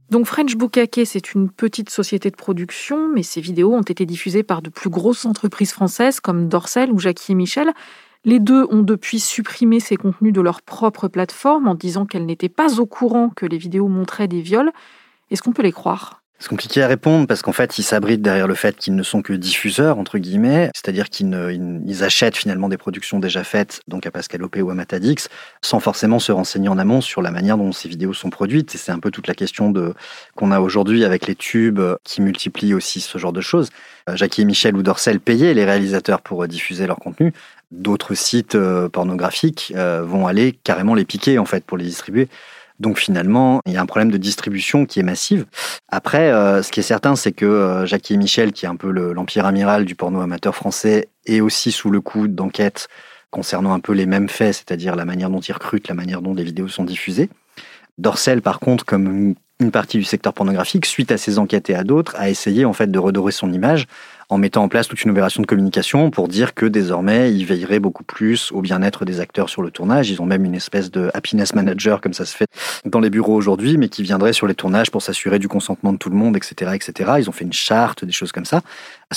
Donc 0.09 0.25
French 0.25 0.55
Bukake, 0.55 1.01
c'est 1.05 1.33
une 1.33 1.49
petite 1.49 1.89
société 1.89 2.31
de 2.31 2.35
production, 2.35 3.09
mais 3.13 3.23
ces 3.23 3.41
vidéos 3.41 3.73
ont 3.73 3.83
été 3.83 4.05
diffusées 4.05 4.43
par 4.43 4.61
de 4.61 4.69
plus 4.69 4.89
grosses 4.89 5.25
entreprises 5.25 5.71
françaises 5.71 6.19
comme 6.19 6.47
Dorsel 6.47 6.91
ou 6.91 6.99
Jackie 6.99 7.33
et 7.33 7.35
Michel. 7.35 7.73
Les 8.25 8.39
deux 8.39 8.65
ont 8.69 8.81
depuis 8.81 9.19
supprimé 9.19 9.79
ces 9.79 9.95
contenus 9.95 10.33
de 10.33 10.41
leur 10.41 10.61
propre 10.61 11.07
plateforme 11.07 11.67
en 11.67 11.75
disant 11.75 12.05
qu'elles 12.05 12.25
n'étaient 12.25 12.49
pas 12.49 12.79
au 12.79 12.85
courant 12.85 13.29
que 13.29 13.45
les 13.45 13.57
vidéos 13.57 13.87
montraient 13.87 14.27
des 14.27 14.41
viols. 14.41 14.71
Est-ce 15.31 15.41
qu'on 15.41 15.53
peut 15.53 15.63
les 15.63 15.71
croire? 15.71 16.21
C'est 16.41 16.47
compliqué 16.47 16.81
à 16.81 16.87
répondre 16.87 17.27
parce 17.27 17.41
qu'en 17.41 17.51
fait, 17.51 17.77
ils 17.77 17.83
s'abritent 17.83 18.21
derrière 18.21 18.47
le 18.47 18.55
fait 18.55 18.77
qu'ils 18.77 18.95
ne 18.95 19.03
sont 19.03 19.21
que 19.21 19.33
diffuseurs, 19.33 19.99
entre 19.99 20.17
guillemets, 20.17 20.71
c'est-à-dire 20.73 21.09
qu'ils 21.09 21.83
ils 21.85 22.03
achètent 22.05 22.37
finalement 22.37 22.69
des 22.69 22.77
productions 22.77 23.19
déjà 23.19 23.43
faites, 23.43 23.81
donc 23.89 24.05
à 24.05 24.11
Pascal 24.11 24.43
Opé 24.43 24.61
ou 24.61 24.69
à 24.69 24.73
Matadix, 24.73 25.27
sans 25.61 25.81
forcément 25.81 26.17
se 26.17 26.31
renseigner 26.31 26.69
en 26.69 26.77
amont 26.77 27.01
sur 27.01 27.21
la 27.21 27.31
manière 27.31 27.57
dont 27.57 27.73
ces 27.73 27.89
vidéos 27.89 28.13
sont 28.13 28.29
produites. 28.29 28.73
Et 28.73 28.77
c'est 28.77 28.93
un 28.93 28.99
peu 28.99 29.11
toute 29.11 29.27
la 29.27 29.33
question 29.33 29.73
qu'on 30.35 30.51
a 30.51 30.61
aujourd'hui 30.61 31.03
avec 31.03 31.27
les 31.27 31.35
tubes 31.35 31.81
qui 32.05 32.21
multiplient 32.21 32.73
aussi 32.73 33.01
ce 33.01 33.17
genre 33.17 33.33
de 33.33 33.41
choses. 33.41 33.69
Euh, 34.09 34.15
Jackie 34.15 34.41
et 34.41 34.45
Michel 34.45 34.77
ou 34.77 34.81
Dorcel 34.81 35.19
payaient 35.19 35.53
les 35.53 35.65
réalisateurs 35.65 36.21
pour 36.21 36.47
diffuser 36.47 36.87
leur 36.87 36.99
contenu 36.99 37.33
d'autres 37.71 38.15
sites 38.15 38.55
euh, 38.55 38.89
pornographiques 38.89 39.73
euh, 39.75 40.01
vont 40.03 40.27
aller 40.27 40.53
carrément 40.63 40.95
les 40.95 41.05
piquer 41.05 41.37
en 41.37 41.45
fait 41.45 41.63
pour 41.63 41.77
les 41.77 41.85
distribuer. 41.85 42.27
Donc 42.79 42.97
finalement, 42.97 43.59
il 43.65 43.73
y 43.73 43.77
a 43.77 43.81
un 43.81 43.85
problème 43.85 44.09
de 44.09 44.17
distribution 44.17 44.85
qui 44.85 45.01
est 45.01 45.03
massive. 45.03 45.45
Après, 45.89 46.31
euh, 46.31 46.63
ce 46.63 46.71
qui 46.71 46.79
est 46.79 46.83
certain, 46.83 47.17
c'est 47.17 47.33
que 47.33 47.83
Jackie 47.85 48.13
et 48.13 48.17
Michel, 48.17 48.53
qui 48.53 48.65
est 48.65 48.69
un 48.69 48.77
peu 48.77 48.89
l'empire 48.89 49.45
amiral 49.45 49.83
du 49.83 49.95
porno 49.95 50.21
amateur 50.21 50.55
français, 50.55 51.09
est 51.25 51.41
aussi 51.41 51.73
sous 51.73 51.89
le 51.89 51.99
coup 51.99 52.29
d'enquêtes 52.29 52.87
concernant 53.31 53.73
un 53.73 53.81
peu 53.81 53.91
les 53.91 54.05
mêmes 54.05 54.29
faits, 54.29 54.55
c'est-à-dire 54.55 54.95
la 54.95 55.03
manière 55.03 55.29
dont 55.29 55.41
ils 55.41 55.51
recrutent, 55.51 55.89
la 55.89 55.93
manière 55.93 56.21
dont 56.21 56.33
les 56.33 56.43
vidéos 56.43 56.69
sont 56.69 56.85
diffusées. 56.85 57.29
Dorcel, 57.97 58.41
par 58.41 58.59
contre, 58.59 58.85
comme 58.85 59.35
une 59.59 59.71
partie 59.71 59.97
du 59.97 60.05
secteur 60.05 60.33
pornographique, 60.33 60.85
suite 60.85 61.11
à 61.11 61.17
ces 61.17 61.37
enquêtes 61.37 61.69
et 61.69 61.75
à 61.75 61.83
d'autres, 61.83 62.15
a 62.17 62.29
essayé 62.29 62.63
en 62.63 62.73
fait 62.73 62.89
de 62.89 62.97
redorer 62.97 63.33
son 63.33 63.51
image 63.51 63.87
en 64.29 64.37
mettant 64.37 64.63
en 64.63 64.67
place 64.67 64.87
toute 64.87 65.03
une 65.03 65.09
opération 65.09 65.41
de 65.41 65.47
communication 65.47 66.11
pour 66.11 66.27
dire 66.27 66.53
que 66.53 66.67
désormais, 66.67 67.33
ils 67.33 67.45
veilleraient 67.45 67.79
beaucoup 67.79 68.03
plus 68.03 68.51
au 68.51 68.61
bien-être 68.61 69.03
des 69.03 69.19
acteurs 69.19 69.49
sur 69.49 69.63
le 69.63 69.71
tournage. 69.71 70.11
Ils 70.11 70.21
ont 70.21 70.27
même 70.27 70.45
une 70.45 70.53
espèce 70.53 70.91
de 70.91 71.09
happiness 71.15 71.55
manager, 71.55 71.99
comme 71.99 72.13
ça 72.13 72.25
se 72.25 72.37
fait 72.37 72.45
dans 72.85 72.99
les 72.99 73.09
bureaux 73.09 73.33
aujourd'hui, 73.33 73.77
mais 73.77 73.89
qui 73.89 74.03
viendrait 74.03 74.33
sur 74.33 74.45
les 74.45 74.53
tournages 74.53 74.91
pour 74.91 75.01
s'assurer 75.01 75.39
du 75.39 75.47
consentement 75.47 75.93
de 75.93 75.97
tout 75.97 76.11
le 76.11 76.15
monde, 76.15 76.37
etc., 76.37 76.71
etc. 76.75 77.13
Ils 77.17 77.27
ont 77.27 77.31
fait 77.31 77.43
une 77.43 77.53
charte, 77.53 78.05
des 78.05 78.11
choses 78.11 78.31
comme 78.31 78.45
ça. 78.45 78.61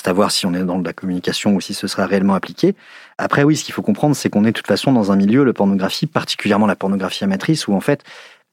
À 0.05 0.13
voir 0.15 0.31
si 0.31 0.47
on 0.47 0.55
est 0.55 0.65
dans 0.65 0.81
la 0.81 0.93
communication 0.93 1.55
ou 1.55 1.61
si 1.61 1.75
ce 1.75 1.87
sera 1.87 2.07
réellement 2.07 2.35
appliqué. 2.35 2.75
Après, 3.19 3.45
oui, 3.45 3.57
ce 3.57 3.65
qu'il 3.65 3.75
faut 3.75 3.83
comprendre, 3.83 4.17
c'est 4.17 4.31
qu'on 4.31 4.45
est 4.45 4.49
de 4.49 4.57
toute 4.57 4.67
façon 4.67 4.93
dans 4.93 5.13
un 5.13 5.17
milieu, 5.17 5.45
le 5.45 5.53
pornographie, 5.53 6.07
particulièrement 6.07 6.67
la 6.67 6.75
pornographie 6.75 7.23
amatrice, 7.23 7.69
où 7.69 7.75
en 7.75 7.81
fait, 7.81 8.03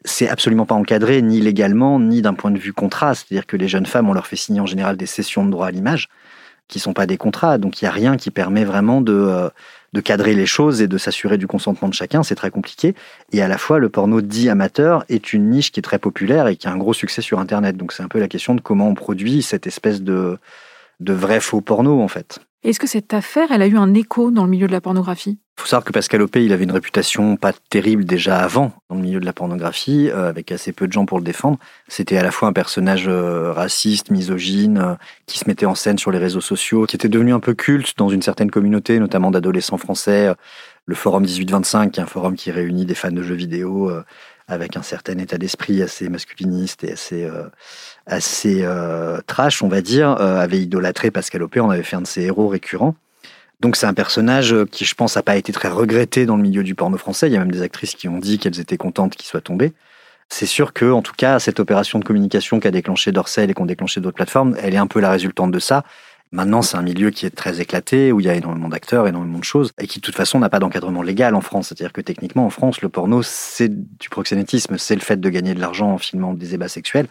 c'est 0.06 0.30
absolument 0.30 0.66
pas 0.66 0.76
encadré, 0.76 1.22
ni 1.22 1.42
légalement, 1.42 2.00
ni 2.00 2.22
d'un 2.22 2.34
point 2.34 2.52
de 2.52 2.60
vue 2.60 2.74
contrat. 2.74 3.16
C'est-à-dire 3.16 3.48
que 3.48 3.58
les 3.58 3.68
jeunes 3.68 3.86
femmes, 3.86 4.10
on 4.10 4.14
leur 4.14 4.28
fait 4.28 4.36
signer 4.36 4.60
en 4.60 4.66
général 4.66 4.98
des 4.98 5.06
sessions 5.06 5.46
de 5.46 5.52
droit 5.52 5.68
à 5.68 5.72
l'image 5.72 6.10
qui 6.70 6.80
sont 6.80 6.94
pas 6.94 7.06
des 7.06 7.18
contrats. 7.18 7.58
Donc 7.58 7.82
il 7.82 7.86
y 7.86 7.88
a 7.88 7.92
rien 7.92 8.16
qui 8.16 8.32
permet 8.32 8.64
vraiment 8.64 9.02
de, 9.02 9.14
euh, 9.14 9.50
de 9.92 10.00
cadrer 10.00 10.34
les 10.34 10.46
choses 10.46 10.82
et 10.82 10.88
de 10.88 10.98
s'assurer 10.98 11.38
du 11.38 11.48
consentement 11.48 11.90
de 11.90 11.94
chacun. 11.94 12.24
C'est 12.24 12.36
très 12.36 12.52
compliqué. 12.52 12.96
Et 13.34 13.42
à 13.42 13.50
la 13.50 13.58
fois, 13.58 13.80
le 13.80 13.90
porno 13.90 14.22
dit 14.22 14.50
amateur 14.50 15.04
est 15.10 15.34
une 15.34 15.50
niche 15.50 15.72
qui 15.72 15.82
est 15.82 15.84
très 15.84 16.00
populaire 16.00 16.48
et 16.48 16.56
qui 16.56 16.68
a 16.68 16.72
un 16.72 16.78
gros 16.78 16.94
succès 16.94 17.22
sur 17.22 17.40
Internet. 17.40 17.76
Donc 17.76 17.92
c'est 17.92 18.04
un 18.04 18.08
peu 18.08 18.20
la 18.20 18.30
question 18.30 18.56
de 18.56 18.62
comment 18.62 18.88
on 18.88 18.96
produit 18.96 19.42
cette 19.42 19.68
espèce 19.68 20.02
de, 20.02 20.38
de 21.02 21.14
vrai 21.14 21.42
faux 21.42 21.62
porno 21.62 22.02
en 22.02 22.08
fait. 22.08 22.40
Est-ce 22.62 22.80
que 22.80 22.88
cette 22.88 23.14
affaire, 23.14 23.54
elle 23.54 23.62
a 23.62 23.68
eu 23.68 23.78
un 23.78 23.94
écho 23.94 24.32
dans 24.32 24.44
le 24.44 24.50
milieu 24.50 24.68
de 24.68 24.74
la 24.74 24.82
pornographie? 24.82 25.40
Il 25.58 25.62
faut 25.62 25.68
savoir 25.68 25.86
que 25.86 25.94
Pascal 25.94 26.22
Opé, 26.22 26.44
il 26.44 26.52
avait 26.52 26.66
une 26.66 26.74
réputation 26.74 27.38
pas 27.38 27.54
terrible 27.70 28.04
déjà 28.04 28.40
avant 28.40 28.74
dans 28.90 28.98
le 28.98 29.02
milieu 29.02 29.22
de 29.22 29.26
la 29.26 29.32
pornographie, 29.32 30.10
euh, 30.10 30.28
avec 30.28 30.52
assez 30.52 30.74
peu 30.74 30.86
de 30.86 30.92
gens 30.92 31.06
pour 31.06 31.20
le 31.20 31.24
défendre. 31.24 31.58
C'était 31.88 32.18
à 32.18 32.24
la 32.24 32.32
fois 32.32 32.50
un 32.50 32.54
personnage 32.54 33.08
euh, 33.08 33.54
raciste, 33.54 34.12
misogyne, 34.12 34.78
euh, 34.78 34.96
qui 35.26 35.40
se 35.40 35.48
mettait 35.48 35.66
en 35.66 35.76
scène 35.76 35.98
sur 35.98 36.12
les 36.12 36.18
réseaux 36.18 36.42
sociaux, 36.42 36.86
qui 36.86 36.98
était 36.98 37.08
devenu 37.08 37.34
un 37.34 37.40
peu 37.40 37.54
culte 37.54 37.98
dans 37.98 38.10
une 38.10 38.22
certaine 38.22 38.52
communauté, 38.52 39.00
notamment 39.00 39.32
d'adolescents 39.32 39.78
français. 39.78 40.34
Le 40.86 40.96
forum 40.96 41.24
1825, 41.24 41.92
qui 41.94 42.00
est 42.02 42.04
un 42.04 42.08
forum 42.08 42.36
qui 42.36 42.52
réunit 42.52 42.86
des 42.86 42.96
fans 42.96 43.12
de 43.12 43.22
jeux 43.22 43.36
vidéo 43.36 43.90
avec 44.50 44.76
un 44.76 44.82
certain 44.82 45.18
état 45.20 45.38
d'esprit 45.38 45.82
assez 45.82 46.10
masculiniste 46.10 46.84
et 46.84 46.94
assez, 46.94 47.24
euh, 47.24 47.44
assez 48.08 48.62
euh, 48.64 49.22
trash, 49.28 49.62
on 49.62 49.70
va 49.70 49.82
dire, 49.82 50.18
euh, 50.20 50.40
avait 50.40 50.60
idolâtré 50.60 51.12
Pascal 51.12 51.44
Opé, 51.44 51.60
on 51.60 51.70
avait 51.70 51.84
fait 51.84 51.96
un 51.96 52.02
de 52.02 52.08
ses 52.08 52.24
héros 52.24 52.48
récurrents. 52.48 52.96
Donc 53.60 53.76
c'est 53.76 53.86
un 53.86 53.94
personnage 53.94 54.56
qui, 54.72 54.86
je 54.86 54.96
pense, 54.96 55.16
n'a 55.16 55.22
pas 55.22 55.36
été 55.36 55.52
très 55.52 55.68
regretté 55.68 56.26
dans 56.26 56.36
le 56.36 56.42
milieu 56.42 56.64
du 56.64 56.76
porno 56.76 56.98
français. 56.98 57.28
Il 57.28 57.34
y 57.34 57.36
a 57.36 57.40
même 57.40 57.52
des 57.52 57.62
actrices 57.62 57.94
qui 57.94 58.08
ont 58.08 58.18
dit 58.18 58.40
qu'elles 58.40 58.60
étaient 58.60 58.78
contentes 58.78 59.16
qu'il 59.16 59.28
soit 59.28 59.42
tombé. 59.42 59.74
C'est 60.30 60.46
sûr 60.46 60.74
que, 60.74 60.90
en 60.92 61.02
tout 61.02 61.14
cas, 61.18 61.40
cette 61.40 61.60
opération 61.60 62.00
de 62.00 62.06
communication 62.06 62.60
qu'a 62.60 62.72
déclenché 62.72 63.12
Dorsel 63.12 63.50
et 63.50 63.54
qu'ont 63.54 63.66
déclenché 63.66 64.00
d'autres 64.00 64.16
plateformes, 64.16 64.56
elle 64.62 64.76
est 64.76 64.78
un 64.78 64.88
peu 64.88 65.00
la 65.00 65.12
résultante 65.12 65.52
de 65.52 65.60
ça. 65.60 65.84
Maintenant, 66.32 66.62
c'est 66.62 66.78
un 66.78 66.84
milieu 66.84 67.10
qui 67.10 67.26
est 67.26 67.36
très 67.36 67.60
éclaté, 67.60 68.12
où 68.12 68.20
il 68.20 68.28
y 68.28 68.30
a 68.30 68.36
énormément 68.36 68.70
d'acteurs, 68.70 69.08
énormément 69.08 69.40
de 69.40 69.44
choses, 69.44 69.72
et 69.82 69.88
qui 69.88 70.00
de 70.00 70.04
toute 70.04 70.16
façon 70.16 70.38
n'a 70.38 70.50
pas 70.50 70.60
d'encadrement 70.60 71.02
légal 71.02 71.34
en 71.34 71.42
France. 71.42 71.70
C'est-à-dire 71.70 71.92
que 71.92 72.02
techniquement, 72.02 72.46
en 72.46 72.52
France, 72.52 72.82
le 72.82 72.90
porno, 72.90 73.24
c'est 73.24 73.70
du 73.70 74.10
proxénétisme, 74.10 74.78
c'est 74.78 74.94
le 74.94 75.02
fait 75.02 75.20
de 75.20 75.30
gagner 75.30 75.56
de 75.56 75.60
l'argent 75.60 75.92
en 75.92 75.98
filmant 75.98 76.36
des 76.36 76.54
ébats 76.54 76.68
sexuels. 76.68 77.08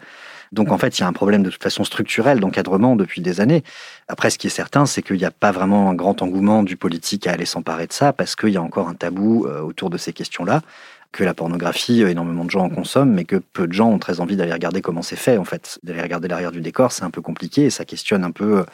Donc 0.53 0.71
en 0.71 0.79
fait, 0.79 0.99
il 0.99 1.03
y 1.03 1.05
a 1.05 1.09
un 1.09 1.13
problème 1.13 1.43
de 1.43 1.51
toute 1.51 1.63
façon 1.63 1.85
structurel 1.85 2.41
d'encadrement 2.41 2.97
depuis 2.97 3.21
des 3.21 3.41
années. 3.41 3.65
Après, 4.07 4.31
ce 4.31 4.39
qui 4.39 4.47
est 4.47 4.51
certain, 4.51 4.87
c'est 4.87 5.03
qu'il 5.03 5.17
n'y 5.17 5.25
a 5.25 5.31
pas 5.31 5.53
vraiment 5.53 5.91
un 5.91 5.95
grand 5.95 6.23
engouement 6.23 6.63
du 6.63 6.77
politique 6.77 7.27
à 7.27 7.33
aller 7.33 7.45
s'emparer 7.45 7.87
de 7.87 7.93
ça, 7.93 8.13
parce 8.13 8.37
qu'il 8.37 8.51
y 8.51 8.57
a 8.57 8.63
encore 8.63 8.89
un 8.89 8.95
tabou 8.95 9.47
euh, 9.47 9.61
autour 9.61 9.91
de 9.91 9.99
ces 9.99 10.13
questions-là. 10.13 10.63
Que 11.11 11.25
la 11.25 11.35
pornographie, 11.35 12.03
énormément 12.03 12.44
de 12.44 12.51
gens 12.51 12.64
en 12.64 12.68
consomment, 12.68 13.12
mais 13.12 13.25
que 13.25 13.37
peu 13.37 13.66
de 13.66 13.73
gens 13.73 13.90
ont 13.90 13.99
très 13.99 14.21
envie 14.21 14.37
d'aller 14.37 14.53
regarder 14.53 14.83
comment 14.83 15.03
c'est 15.03 15.16
fait 15.16 15.38
en 15.38 15.44
fait. 15.44 15.79
D'aller 15.83 16.03
regarder 16.03 16.29
l'arrière 16.29 16.53
du 16.53 16.61
décor, 16.61 16.92
c'est 16.92 17.05
un 17.05 17.11
peu 17.11 17.23
compliqué 17.23 17.64
et 17.64 17.71
ça 17.71 17.85
questionne 17.85 18.25
un 18.25 18.31
peu 18.31 18.64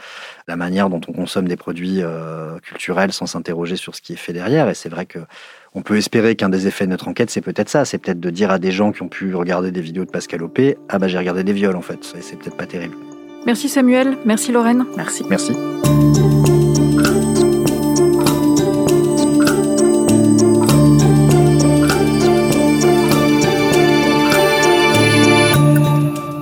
la 0.49 0.57
manière 0.57 0.91
dont 0.91 1.01
on 1.07 1.13
consomme 1.13 1.47
des 1.47 1.57
produits 1.57 2.03
culturels 2.63 3.13
sans 3.13 3.27
s'interroger 3.27 3.77
sur 3.77 3.95
ce 3.95 4.01
qui 4.01 4.15
est 4.15 4.17
fait 4.17 4.33
derrière. 4.33 4.69
Et 4.69 4.75
c'est 4.75 4.89
vrai 4.89 5.07
que 5.07 5.21
on 5.75 5.83
peut 5.83 5.97
espérer 5.97 6.37
qu'un 6.37 6.49
des 6.49 6.67
effets 6.67 6.87
de 6.87 6.91
notre 6.91 7.09
enquête, 7.09 7.31
c'est 7.31 7.41
peut-être 7.41 7.69
ça. 7.69 7.85
C'est 7.85 7.99
peut-être 7.99 8.21
de 8.21 8.31
dire 8.31 8.51
à 8.51 8.59
des 8.59 8.73
gens 8.73 8.93
qui 8.93 9.03
ont 9.03 9.09
pu 9.09 9.35
regarder 9.35 9.71
des 9.71 9.81
vidéos 9.81 10.05
de 10.05 10.11
Pascal 10.11 10.43
Opé, 10.43 10.77
ah 10.89 10.99
bah 10.99 11.09
j'ai 11.09 11.19
regardé 11.19 11.45
des 11.45 11.53
viols 11.53 11.77
en 11.77 11.83
fait. 11.83 11.99
C'est 12.21 12.39
peut-être 12.39 12.57
pas 12.57 12.67
terrible. 12.67 12.97
Merci 13.47 13.69
Samuel, 13.69 14.17
merci 14.25 14.53
Lorraine. 14.53 14.85
Merci. 14.97 15.25
Merci. 15.29 15.53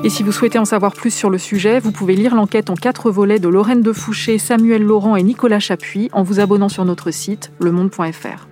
Et 0.05 0.11
si 0.11 0.25
vous 0.25 0.33
souhaitez 0.33 0.59
en 0.59 0.65
savoir 0.65 0.95
plus 0.95 1.15
sur 1.15 1.31
le 1.31 1.39
sujet, 1.39 1.79
vous 1.79 1.93
pouvez 1.93 2.17
lire 2.17 2.35
l'enquête 2.35 2.71
en 2.71 2.75
quatre 2.75 3.13
volets 3.13 3.39
de 3.39 3.47
Lorraine 3.47 3.83
de 3.83 3.93
Fouché, 3.93 4.37
Samuel 4.39 4.83
Laurent 4.83 5.15
et 5.15 5.23
Nicolas 5.23 5.61
Chapuis 5.61 6.11
en 6.13 6.25
vous 6.25 6.41
abonnant 6.41 6.69
sur 6.69 6.85
notre 6.85 7.13
site 7.13 7.53
lemonde.fr. 7.61 8.49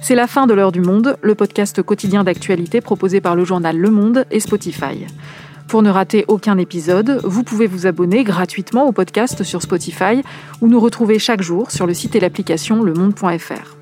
C'est 0.00 0.16
la 0.16 0.26
fin 0.26 0.48
de 0.48 0.54
l'heure 0.54 0.72
du 0.72 0.80
monde, 0.80 1.16
le 1.22 1.36
podcast 1.36 1.80
quotidien 1.82 2.24
d'actualité 2.24 2.80
proposé 2.80 3.20
par 3.20 3.36
le 3.36 3.44
journal 3.44 3.78
Le 3.78 3.90
Monde 3.90 4.26
et 4.32 4.40
Spotify. 4.40 5.06
Pour 5.68 5.82
ne 5.82 5.90
rater 5.90 6.24
aucun 6.26 6.58
épisode, 6.58 7.20
vous 7.22 7.44
pouvez 7.44 7.68
vous 7.68 7.86
abonner 7.86 8.24
gratuitement 8.24 8.88
au 8.88 8.92
podcast 8.92 9.44
sur 9.44 9.62
Spotify 9.62 10.22
ou 10.60 10.66
nous 10.66 10.80
retrouver 10.80 11.20
chaque 11.20 11.42
jour 11.42 11.70
sur 11.70 11.86
le 11.86 11.94
site 11.94 12.16
et 12.16 12.20
l'application 12.20 12.82
lemonde.fr. 12.82 13.81